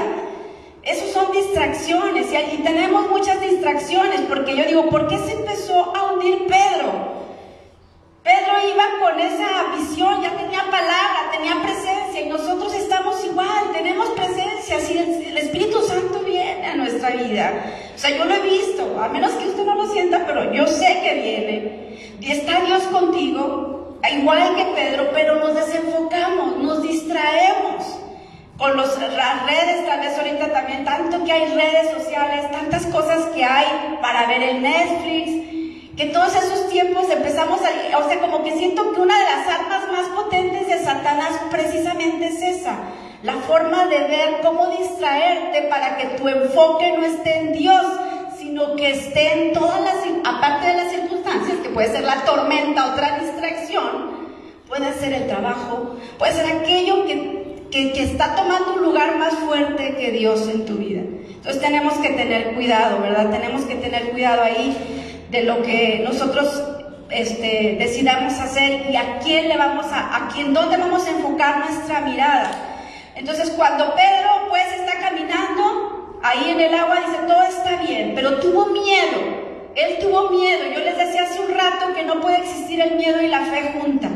[0.83, 5.95] Esos son distracciones y allí tenemos muchas distracciones porque yo digo, ¿por qué se empezó
[5.95, 7.19] a hundir Pedro?
[8.23, 12.75] Pedro iba con esa visión, ya tenía palabra, tenía presencia y nosotros
[13.73, 17.53] tenemos presencia, si el, Espíritu Santo viene a nuestra vida.
[17.95, 20.67] O sea, yo lo he visto, a menos que usted no lo sienta, pero yo
[20.67, 21.99] sé que viene.
[22.21, 27.99] Y está Dios contigo, igual que Pedro, pero nos desenfocamos, nos distraemos
[28.57, 33.27] con los, las redes, tal vez ahorita también, tanto que hay redes sociales, tantas cosas
[33.35, 38.43] que hay para ver en Netflix, que todos esos tiempos empezamos a, o sea, como
[38.43, 42.79] que siento que una de las armas más potentes de Satanás precisamente es esa,
[43.23, 47.85] la forma de ver cómo distraerte para que tu enfoque no esté en Dios,
[48.39, 52.93] sino que esté en todas las, aparte de las circunstancias, que puede ser la tormenta,
[52.93, 54.29] otra distracción,
[54.69, 59.97] puede ser el trabajo, puede ser aquello que, que, está tomando un lugar más fuerte
[59.97, 61.01] que Dios en tu vida.
[61.01, 63.31] Entonces tenemos que tener cuidado, ¿verdad?
[63.31, 64.77] Tenemos que tener cuidado ahí
[65.31, 66.63] de lo que nosotros
[67.11, 71.59] este, decidamos hacer y a quién le vamos a, a quién, dónde vamos a enfocar
[71.61, 72.68] nuestra mirada.
[73.19, 78.39] Entonces cuando Pedro pues está caminando ahí en el agua dice todo está bien, pero
[78.39, 79.49] tuvo miedo.
[79.75, 80.65] Él tuvo miedo.
[80.73, 83.75] Yo les decía hace un rato que no puede existir el miedo y la fe
[83.81, 84.09] junta.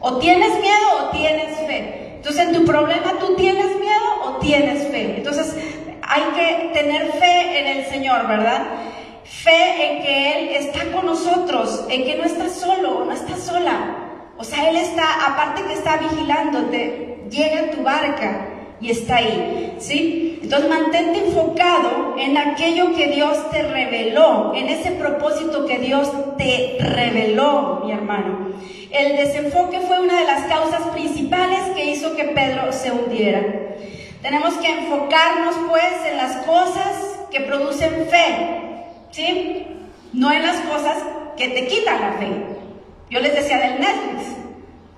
[0.00, 2.16] O tienes miedo o tienes fe.
[2.16, 5.16] Entonces en tu problema tú tienes miedo o tienes fe.
[5.16, 5.56] Entonces
[6.02, 8.66] hay que tener fe en el Señor, ¿verdad?
[9.24, 13.96] Fe en que Él está con nosotros, en que no estás solo, no estás sola.
[14.36, 18.48] O sea, Él está, aparte que está vigilándote, llega tu barca
[18.80, 20.40] y está ahí, ¿sí?
[20.42, 26.76] Entonces mantente enfocado en aquello que Dios te reveló, en ese propósito que Dios te
[26.80, 28.48] reveló, mi hermano.
[28.90, 33.42] El desenfoque fue una de las causas principales que hizo que Pedro se hundiera.
[34.20, 39.66] Tenemos que enfocarnos pues en las cosas que producen fe, ¿sí?
[40.12, 40.98] No en las cosas
[41.36, 42.28] que te quitan la fe.
[43.10, 44.36] Yo les decía del Netflix,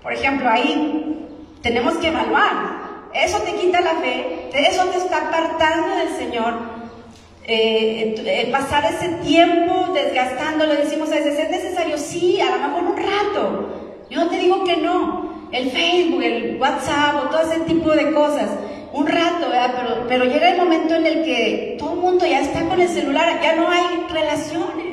[0.03, 1.24] por ejemplo, ahí
[1.65, 2.85] tenemos que evaluar.
[3.13, 6.55] Eso te quita la fe, eso te está apartando del Señor.
[7.47, 11.99] Eh, eh, pasar ese tiempo desgastándolo, decimos a veces, ¿es necesario?
[11.99, 13.69] Sí, a lo mejor un rato.
[14.11, 15.49] Yo no te digo que no.
[15.53, 18.51] El Facebook, el WhatsApp o todo ese tipo de cosas
[18.95, 19.49] un rato,
[20.09, 23.41] pero llega el momento en el que todo el mundo ya está con el celular,
[23.43, 24.84] ya no hay relaciones.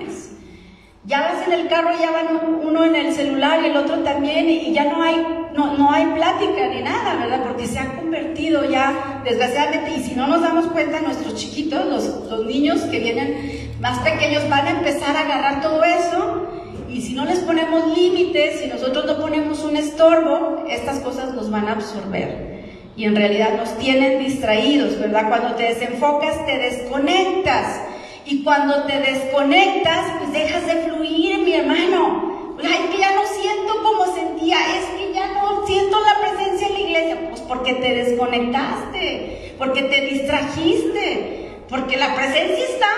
[1.05, 2.27] Ya vas en el carro, ya van
[2.63, 5.15] uno en el celular y el otro también, y ya no hay,
[5.55, 7.41] no, no hay plática ni nada, ¿verdad?
[7.47, 12.05] Porque se ha convertido ya, desgraciadamente, y si no nos damos cuenta, nuestros chiquitos, los,
[12.29, 16.47] los niños que vienen más pequeños, van a empezar a agarrar todo eso,
[16.87, 21.49] y si no les ponemos límites, si nosotros no ponemos un estorbo, estas cosas nos
[21.49, 22.51] van a absorber.
[22.95, 25.29] y en realidad nos tienen distraídos, ¿verdad?
[25.29, 27.90] Cuando te desenfocas, te desconectas.
[28.31, 32.55] Y cuando te desconectas, pues dejas de fluir, mi hermano.
[32.63, 36.73] Ay, que ya no siento como sentía, es que ya no siento la presencia en
[36.73, 37.29] la iglesia.
[37.29, 42.93] Pues porque te desconectaste, porque te distrajiste, porque la presencia está.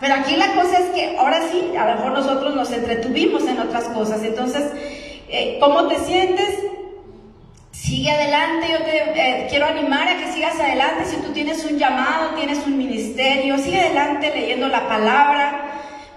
[0.00, 3.60] Pero aquí la cosa es que ahora sí, a lo mejor nosotros nos entretuvimos en
[3.60, 4.22] otras cosas.
[4.22, 4.70] Entonces,
[5.30, 6.58] eh, ¿cómo te sientes?
[7.80, 11.04] Sigue adelante, yo te eh, quiero animar a que sigas adelante.
[11.04, 15.70] Si tú tienes un llamado, tienes un ministerio, sigue adelante leyendo la palabra.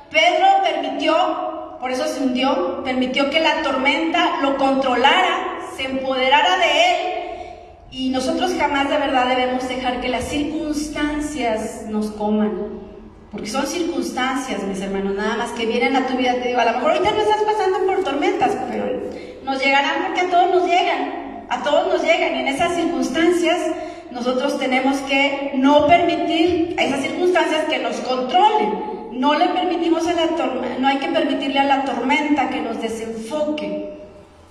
[0.10, 6.66] Pedro permitió, por eso se hundió, permitió que la tormenta lo controlara, se empoderara de
[6.66, 6.98] él.
[7.92, 12.82] Y nosotros jamás de verdad debemos dejar que las circunstancias nos coman.
[13.32, 16.34] Porque son circunstancias, mis hermanos, nada más que vienen a tu vida.
[16.42, 18.86] Te digo, a lo mejor ahorita no estás pasando por tormentas, pero
[19.44, 21.21] nos llegarán porque a todos nos llegan
[21.52, 23.60] a todos nos llegan y en esas circunstancias
[24.10, 29.10] nosotros tenemos que no permitir a esas circunstancias que nos controlen.
[29.12, 30.28] No le permitimos a la
[30.80, 33.98] no hay que permitirle a la tormenta que nos desenfoque,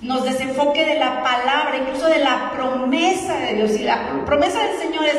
[0.02, 3.70] nos desenfoque de la palabra, incluso de la promesa de Dios.
[3.72, 5.16] Y la promesa del Señor es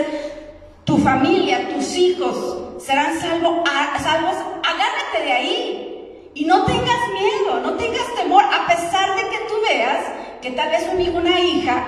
[0.84, 3.68] tu familia, tus hijos serán salvos,
[4.04, 6.30] salvos, agárrate de ahí.
[6.36, 10.70] Y no tengas miedo, no tengas temor, a pesar de que tú veas que tal
[10.70, 11.84] vez un hijo, una hija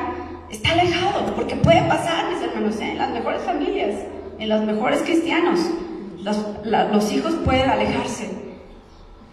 [0.50, 2.92] está alejado, porque puede pasar, mis hermanos, ¿eh?
[2.92, 3.96] en las mejores familias,
[4.38, 5.60] en los mejores cristianos,
[6.22, 8.30] los, los hijos pueden alejarse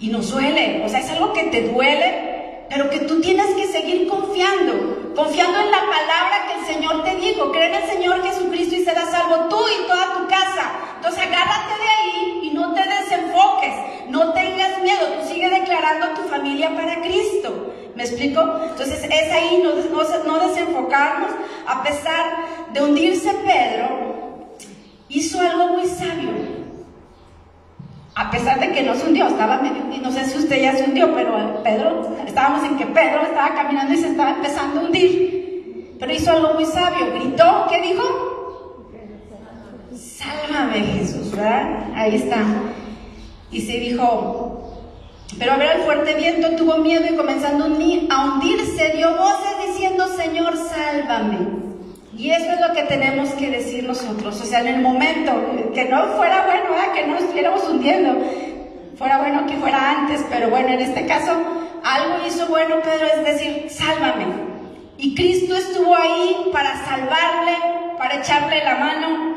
[0.01, 3.67] y nos duele, o sea, es algo que te duele, pero que tú tienes que
[3.67, 8.23] seguir confiando, confiando en la palabra que el Señor te dijo, cree en el Señor
[8.23, 10.71] Jesucristo y serás salvo tú y toda tu casa.
[10.97, 13.75] Entonces agárrate de ahí y no te desenfoques,
[14.09, 15.51] no tengas miedo, tú sigue
[15.81, 17.73] declarando tu familia para Cristo.
[17.95, 18.41] ¿Me explico?
[18.71, 21.31] Entonces es ahí no, no, desenfocarnos.
[21.67, 22.25] A pesar
[22.73, 24.57] de hundirse Pedro,
[25.09, 26.31] hizo algo muy sabio.
[28.15, 30.85] A pesar de que no se hundió, estaba medio no sé si usted ya se
[30.85, 35.97] hundió, pero Pedro, estábamos en que Pedro estaba caminando y se estaba empezando a hundir.
[35.99, 38.03] Pero hizo algo muy sabio, gritó, ¿qué dijo?
[39.95, 41.93] Sálvame Jesús, ¿verdad?
[41.95, 42.43] Ahí está.
[43.53, 44.70] Y se dijo,
[45.41, 50.07] pero a ver el fuerte viento tuvo miedo y comenzando a hundirse, dio voces diciendo,
[50.09, 51.39] Señor, sálvame.
[52.15, 54.39] Y eso es lo que tenemos que decir nosotros.
[54.39, 55.33] O sea, en el momento,
[55.73, 58.19] que no fuera bueno, que no estuviéramos hundiendo,
[58.99, 61.33] fuera bueno que fuera antes, pero bueno, en este caso,
[61.83, 64.27] algo hizo bueno Pedro, es decir, sálvame.
[64.99, 67.57] Y Cristo estuvo ahí para salvarle,
[67.97, 69.37] para echarle la mano,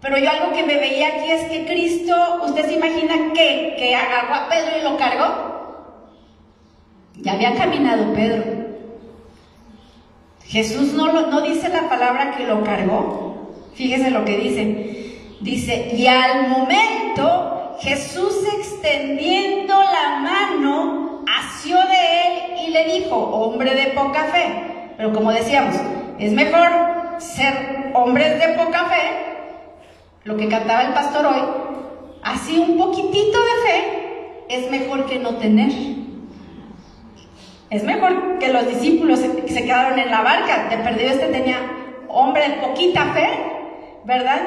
[0.00, 3.94] pero yo algo que me veía aquí es que Cristo, ¿usted se imagina que, que
[3.94, 5.56] agarró a Pedro y lo cargó?
[7.16, 8.44] Ya había caminado Pedro.
[10.44, 13.54] Jesús no, lo, no dice la palabra que lo cargó.
[13.74, 15.16] Fíjese lo que dice.
[15.40, 23.74] Dice, y al momento Jesús extendiendo la mano, asió de él y le dijo, hombre
[23.74, 24.92] de poca fe.
[24.96, 25.74] Pero como decíamos,
[26.18, 26.70] es mejor
[27.18, 29.35] ser hombres de poca fe
[30.26, 31.40] lo que cantaba el pastor hoy,
[32.22, 35.70] así un poquitito de fe es mejor que no tener.
[37.70, 40.68] Es mejor que los discípulos se, se quedaron en la barca.
[40.68, 41.58] De perdido este tenía
[42.08, 43.28] hombre poquita fe,
[44.04, 44.40] ¿verdad?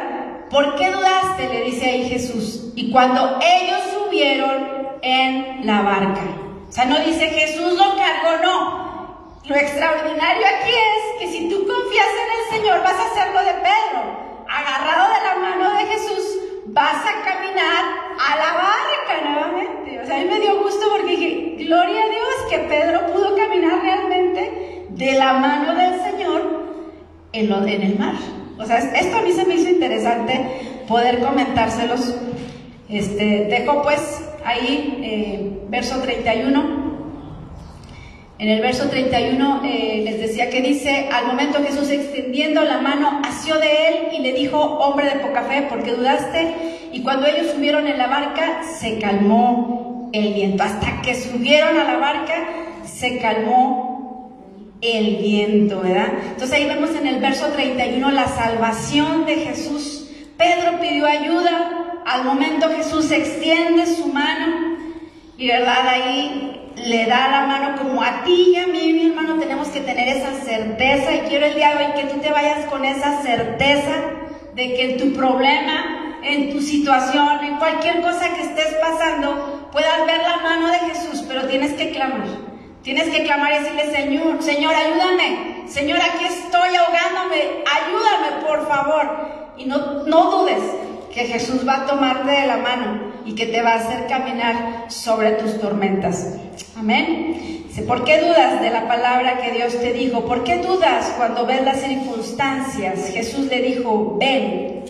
[0.50, 1.48] ¿Por qué dudaste?
[1.48, 2.74] Le dice ahí Jesús.
[2.76, 6.22] Y cuando ellos subieron en la barca.
[6.68, 9.40] O sea, no dice Jesús lo cargó, no.
[9.46, 13.54] Lo extraordinario aquí es que si tú confías en el Señor vas a hacerlo de
[13.54, 17.86] Pedro agarrado de la mano de Jesús, vas a caminar
[18.20, 20.02] a la barca nuevamente.
[20.02, 23.36] O sea, a mí me dio gusto porque dije, gloria a Dios que Pedro pudo
[23.36, 26.66] caminar realmente de la mano del Señor
[27.32, 28.16] en, lo, el mar.
[28.58, 32.16] O sea, esto a mí se me hizo interesante poder comentárselos.
[32.90, 34.02] Este, dejo pues
[34.44, 36.89] ahí eh, verso 31.
[38.40, 43.22] En el verso 31 eh, les decía que dice, al momento Jesús extendiendo la mano,
[43.26, 46.56] asió de él y le dijo, hombre de poca fe, ¿por qué dudaste?
[46.94, 50.64] Y cuando ellos subieron en la barca, se calmó el viento.
[50.64, 52.48] Hasta que subieron a la barca,
[52.86, 54.32] se calmó
[54.80, 56.08] el viento, ¿verdad?
[56.32, 60.10] Entonces ahí vemos en el verso 31 la salvación de Jesús.
[60.38, 64.78] Pedro pidió ayuda, al momento Jesús extiende su mano
[65.38, 65.90] y, ¿verdad?
[65.90, 69.82] Ahí le da la mano como a ti y a mí, mi hermano, tenemos que
[69.82, 73.22] tener esa certeza y quiero el día de hoy que tú te vayas con esa
[73.22, 73.92] certeza
[74.54, 80.06] de que en tu problema, en tu situación, en cualquier cosa que estés pasando, puedas
[80.06, 82.28] ver la mano de Jesús, pero tienes que clamar.
[82.82, 85.64] Tienes que clamar y decirle, Señor, Señor, ayúdame.
[85.68, 87.64] Señor, aquí estoy ahogándome.
[87.66, 89.28] Ayúdame, por favor.
[89.58, 90.64] Y no, no dudes
[91.14, 94.86] que Jesús va a tomarte de la mano y que te va a hacer caminar
[94.90, 96.36] sobre tus tormentas.
[96.78, 97.66] Amén.
[97.88, 100.26] ¿Por qué dudas de la palabra que Dios te dijo?
[100.26, 103.10] ¿Por qué dudas cuando ves las circunstancias?
[103.14, 104.84] Jesús le dijo, ven.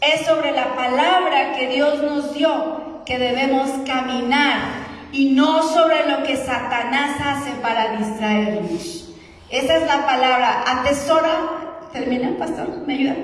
[0.00, 6.22] Es sobre la palabra que Dios nos dio que debemos caminar y no sobre lo
[6.24, 9.14] que Satanás hace para distraernos.
[9.50, 10.64] Esa es la palabra.
[10.66, 11.88] Atesora.
[11.92, 13.16] Termina, pastor, ¿me ayuda?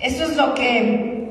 [0.00, 1.21] Eso es lo que,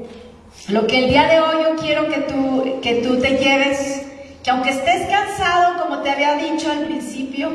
[0.69, 4.05] lo que el día de hoy yo quiero que tú, que tú te lleves
[4.43, 7.51] que aunque estés cansado, como te había dicho al principio,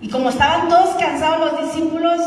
[0.00, 2.20] y como estaban todos cansados los discípulos,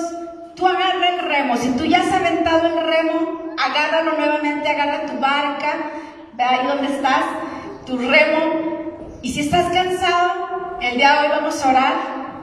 [0.55, 1.57] tú agarra el remo.
[1.57, 5.73] Si tú ya has aventado el remo, agárralo nuevamente, agarra tu barca,
[6.33, 7.23] ve ahí donde estás,
[7.85, 9.19] tu remo.
[9.21, 11.93] Y si estás cansado, el día de hoy vamos a orar,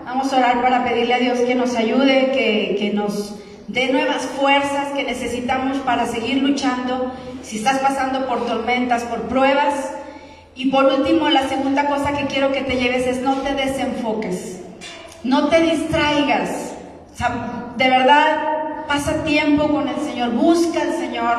[0.07, 3.35] vamos a orar para pedirle a Dios que nos ayude, que, que nos
[3.73, 7.13] dé nuevas fuerzas que necesitamos para seguir luchando.
[7.43, 9.75] Si estás pasando por tormentas, por pruebas,
[10.55, 14.61] y por último, la segunda cosa que quiero que te lleves es no te desenfoques,
[15.25, 16.75] no te distraigas.
[17.77, 21.37] de verdad, pasa tiempo con el Señor, busca al Señor,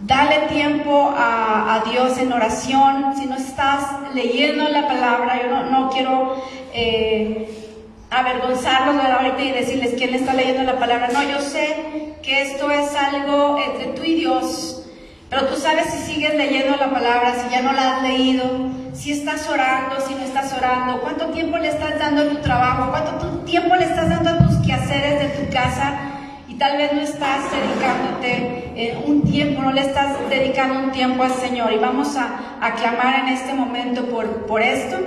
[0.00, 3.14] dale tiempo a, Dios en oración.
[3.18, 6.36] Si no estás leyendo la palabra, yo no, no quiero
[6.72, 7.63] eh,
[8.10, 11.08] avergonzarlos ahorita y decirles quién está leyendo la palabra.
[11.12, 14.82] No, yo sé que esto es algo entre tú y Dios.
[15.30, 18.44] Pero tú sabes si sigues leyendo la palabra, si ya no la has leído,
[18.92, 22.90] si estás orando, si no estás orando, cuánto tiempo le estás dando a tu trabajo,
[22.90, 25.98] cuánto tiempo le estás dando a tus quehaceres de tu casa
[26.46, 31.24] y tal vez no estás dedicándote eh, un tiempo, no le estás dedicando un tiempo
[31.24, 31.72] al Señor.
[31.72, 34.98] Y vamos a, a clamar en este momento por, por esto,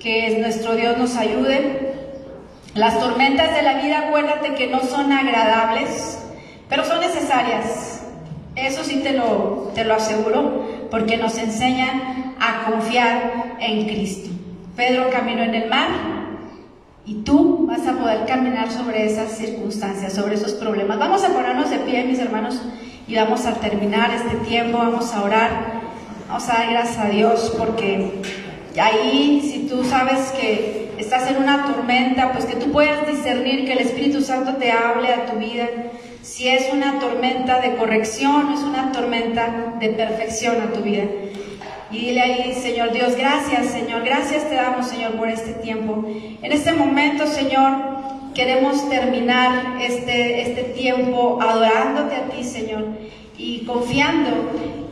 [0.00, 1.85] que nuestro Dios nos ayude.
[2.76, 6.18] Las tormentas de la vida, acuérdate que no son agradables,
[6.68, 8.02] pero son necesarias.
[8.54, 14.28] Eso sí te lo, te lo aseguro, porque nos enseñan a confiar en Cristo.
[14.76, 15.88] Pedro caminó en el mar
[17.06, 20.98] y tú vas a poder caminar sobre esas circunstancias, sobre esos problemas.
[20.98, 22.60] Vamos a ponernos de pie, mis hermanos,
[23.08, 25.50] y vamos a terminar este tiempo, vamos a orar,
[26.28, 28.20] vamos a dar gracias a Dios, porque
[28.78, 33.74] ahí si tú sabes que estás en una tormenta, pues que tú puedas discernir que
[33.74, 35.68] el Espíritu Santo te hable a tu vida
[36.20, 41.04] si es una tormenta de corrección, es una tormenta de perfección a tu vida.
[41.92, 46.04] Y dile ahí, Señor Dios, gracias, Señor, gracias te damos, Señor, por este tiempo.
[46.42, 47.72] En este momento, Señor,
[48.34, 52.84] queremos terminar este, este tiempo adorándote a ti, Señor,
[53.38, 54.30] y confiando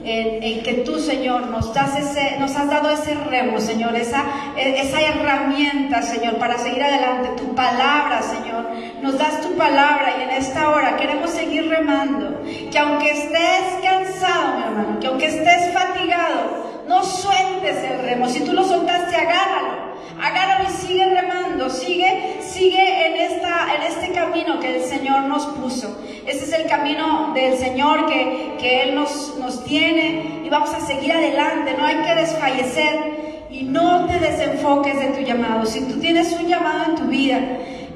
[0.05, 4.25] en, que tú, Señor, nos, das ese, nos has dado ese remo, Señor, esa,
[4.57, 7.31] esa herramienta, Señor, para seguir adelante.
[7.37, 8.67] Tu palabra, Señor,
[9.03, 12.43] nos das tu palabra y en esta hora queremos seguir remando.
[12.71, 18.29] Que aunque estés cansado, mi hermano, que aunque estés fatigado, no sueltes el remo.
[18.29, 19.84] Si tú lo soltaste, agárralo
[20.25, 25.47] agárralo y sigue remando, sigue, sigue en, esta, en este camino que el Señor nos
[25.47, 25.99] puso.
[26.27, 30.81] Este es el camino del Señor que, que Él nos, nos tiene y vamos a
[30.81, 35.67] seguir adelante, no hay que desfallecer y no te desenfoques de tu llamado.
[35.67, 37.41] Si tú tienes un llamado en tu vida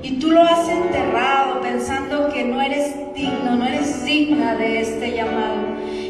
[0.03, 5.13] y tú lo has enterrado pensando que no eres digno, no eres digna de este
[5.13, 5.63] llamado,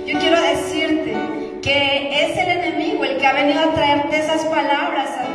[0.04, 1.14] yo quiero decirte
[1.62, 5.27] que es el enemigo el que ha venido a traerte esas palabras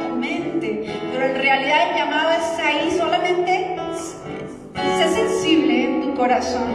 [1.26, 3.76] en realidad el llamado está ahí, solamente
[4.76, 6.70] sé sensible en tu corazón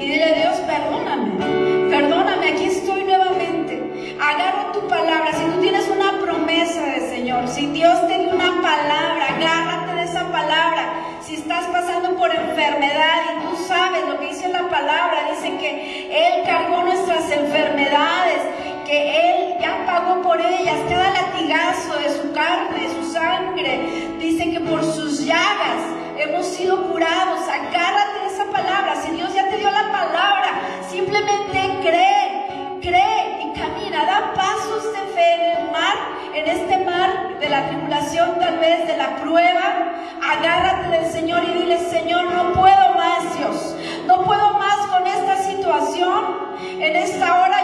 [0.00, 5.88] y dile a Dios, perdóname, perdóname, aquí estoy nuevamente, agarra tu palabra, si tú tienes
[5.88, 11.34] una promesa del Señor, si Dios te dio una palabra, agárrate de esa palabra, si
[11.36, 16.44] estás pasando por enfermedad y tú sabes lo que dice la palabra, dice que Él
[16.44, 18.40] cargó nuestras enfermedades
[18.84, 24.16] que Él ya pagó por ellas, cada de su carne, de su sangre.
[24.18, 25.82] Dice que por sus llagas
[26.16, 27.40] hemos sido curados.
[27.48, 28.96] Agárrate de esa palabra.
[29.04, 34.06] Si Dios ya te dio la palabra, simplemente cree, cree y camina.
[34.06, 35.96] Da pasos de fe en el mar,
[36.34, 39.92] en este mar de la tribulación, tal vez de la prueba.
[40.26, 43.76] Agárrate del Señor y dile, Señor, no puedo más, Dios.
[44.06, 46.54] No puedo más con esta situación.
[46.80, 47.63] En esta hora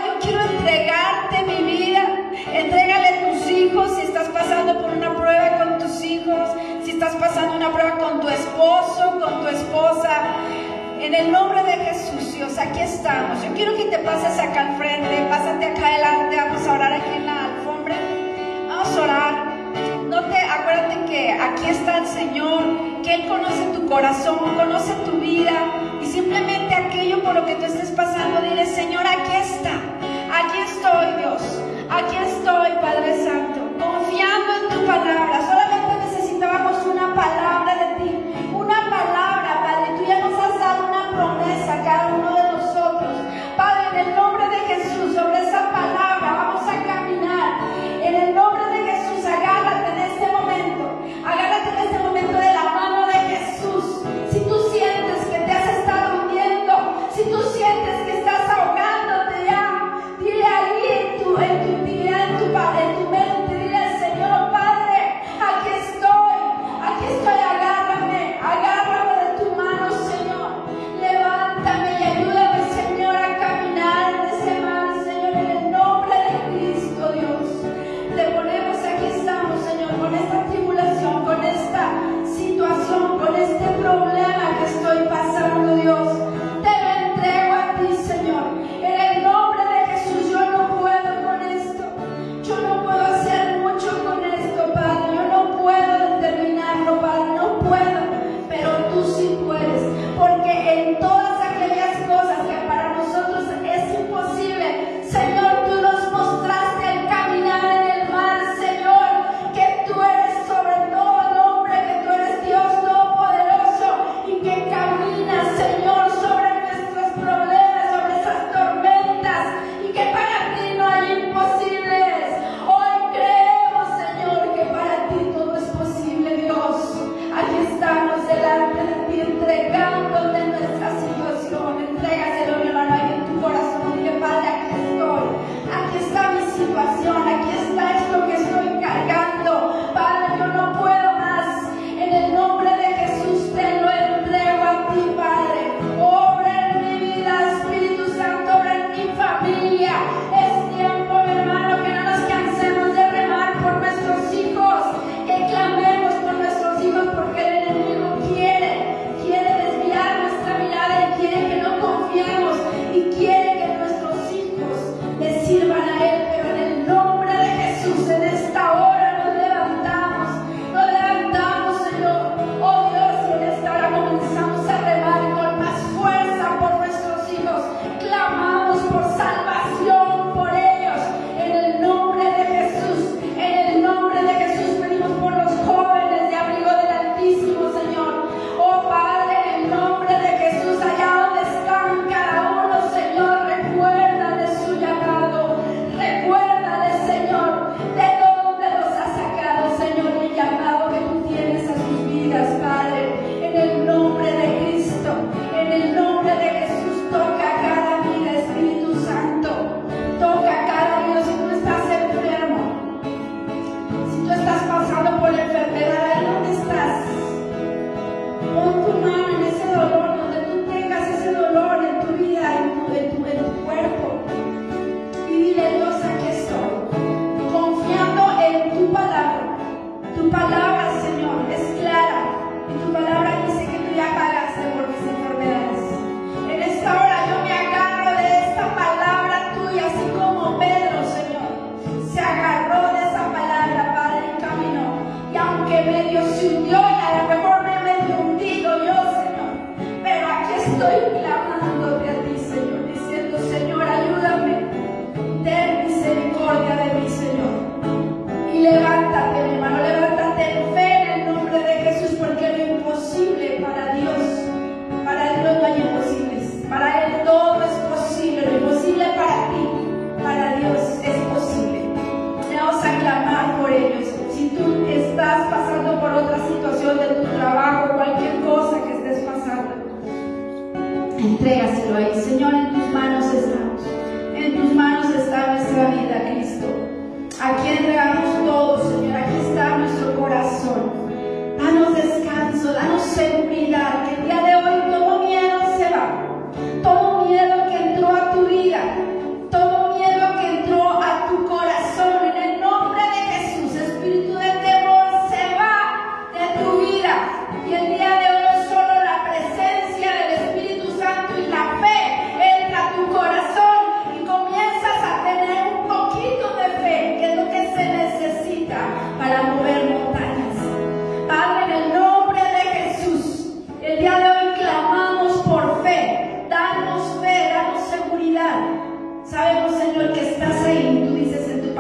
[4.41, 6.49] pasando por una prueba con tus hijos,
[6.85, 10.11] si estás pasando una prueba con tu esposo, con tu esposa.
[10.99, 13.43] En el nombre de Jesús, Dios, aquí estamos.
[13.45, 17.17] Yo quiero que te pases acá al frente, pásate acá adelante, vamos a orar aquí
[17.17, 17.97] en la alfombra.
[18.69, 19.51] Vamos a orar.
[20.09, 22.63] No te acuérdate que aquí está el Señor,
[23.03, 25.53] que Él conoce tu corazón, conoce tu vida
[26.03, 29.75] y simplemente aquello por lo que tú estés pasando, dile, Señor, aquí está,
[30.35, 33.60] aquí estoy Dios, aquí estoy Padre Santo,
[34.11, 37.60] confiando tu palabra, solamente necesitábamos una palabra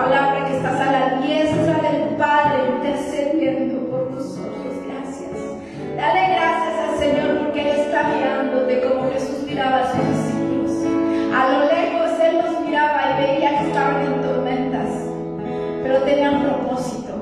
[0.01, 4.72] palabra que estás a la diestra del Padre intercediendo por nosotros.
[4.86, 5.36] Gracias.
[5.94, 10.72] Dale gracias al Señor porque Él está mirándote como Jesús miraba a sus discípulos.
[11.36, 14.88] A lo lejos Él los miraba y veía que estaban en tormentas,
[15.82, 17.12] pero tenían propósito.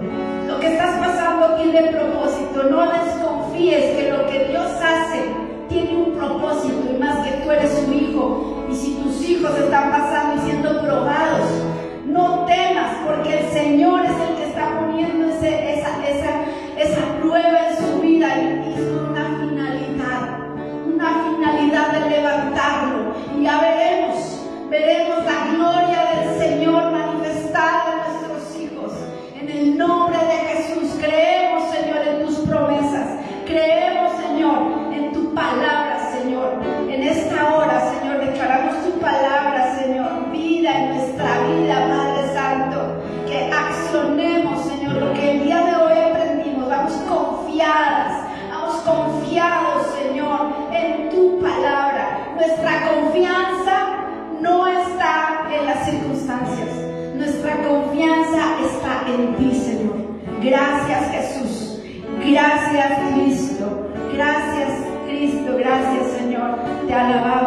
[0.46, 2.62] Lo que estás pasando tiene propósito.
[2.62, 5.24] No desconfíes que lo que Dios hace
[5.68, 8.64] tiene un propósito y más que tú eres su hijo.
[8.70, 11.57] Y si tus hijos están pasando y siendo probados,
[66.88, 67.28] Señor.
[67.28, 67.37] Te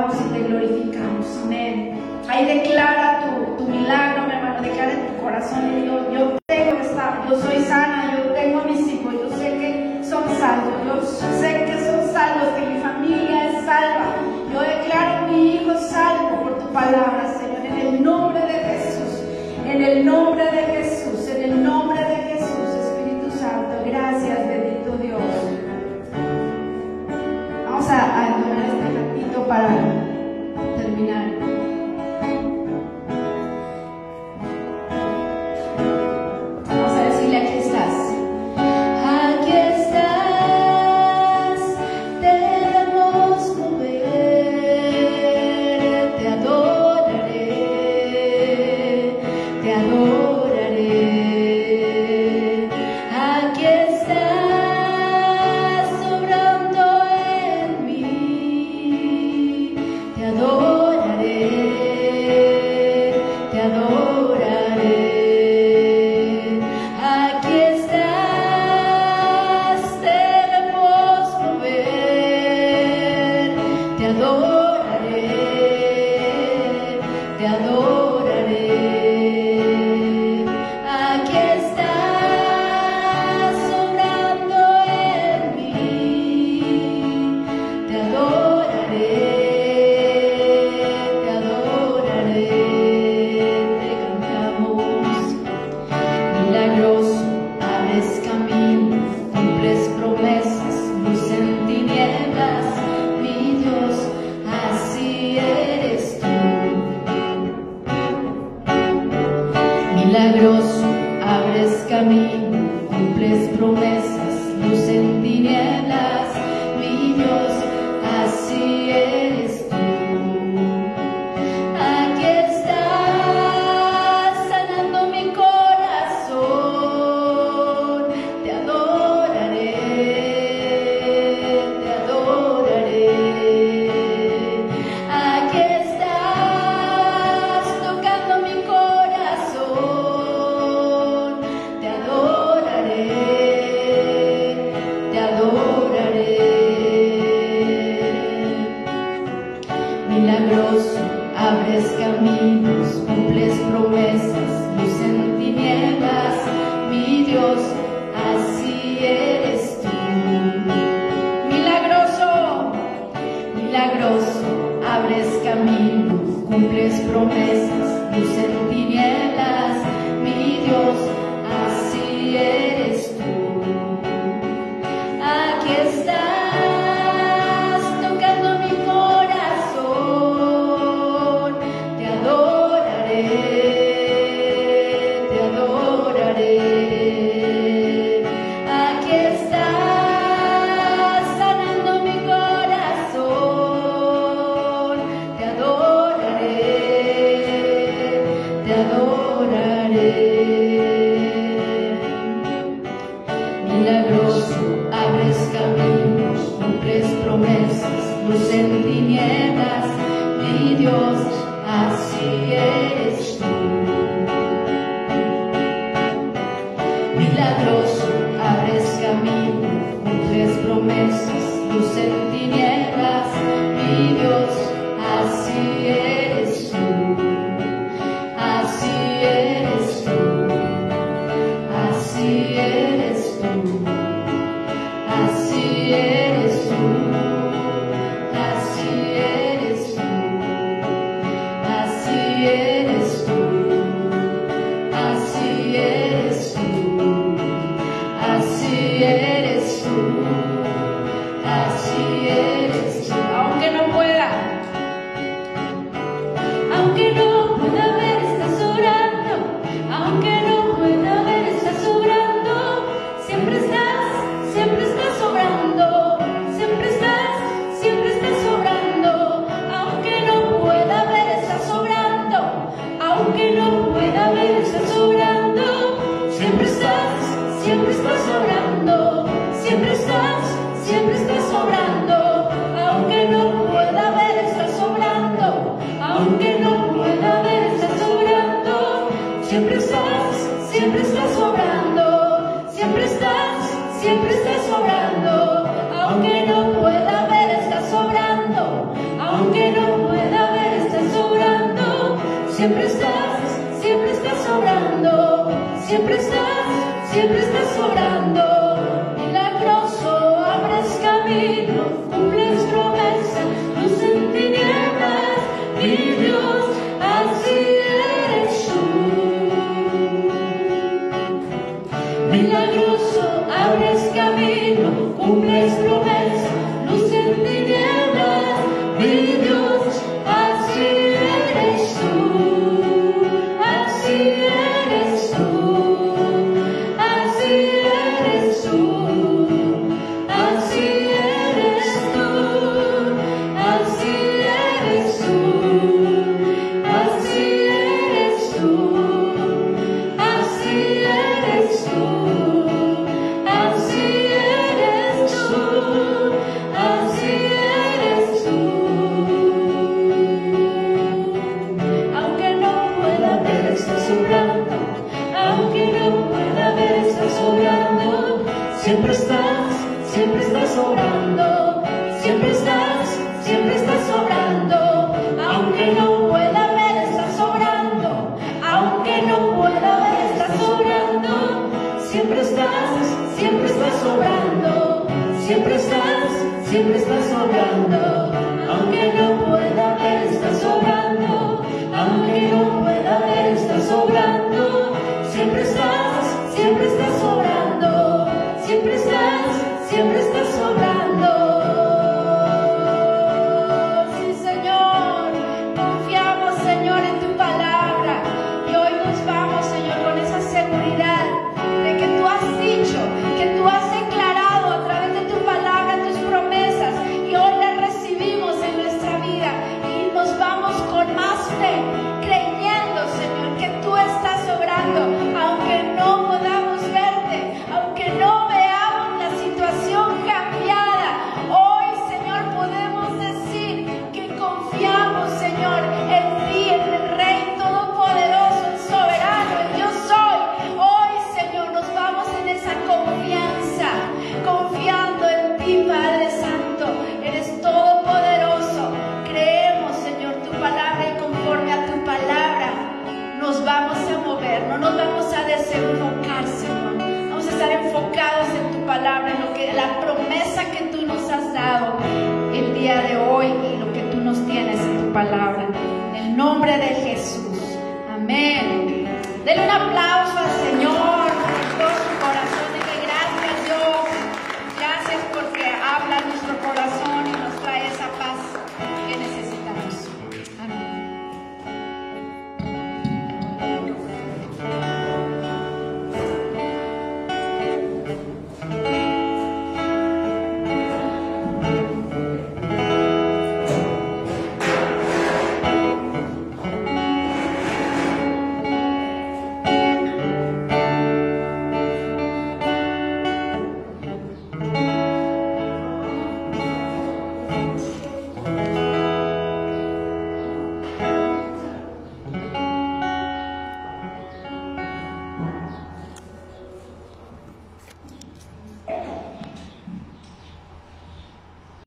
[307.11, 308.30] siempre estás sobrando.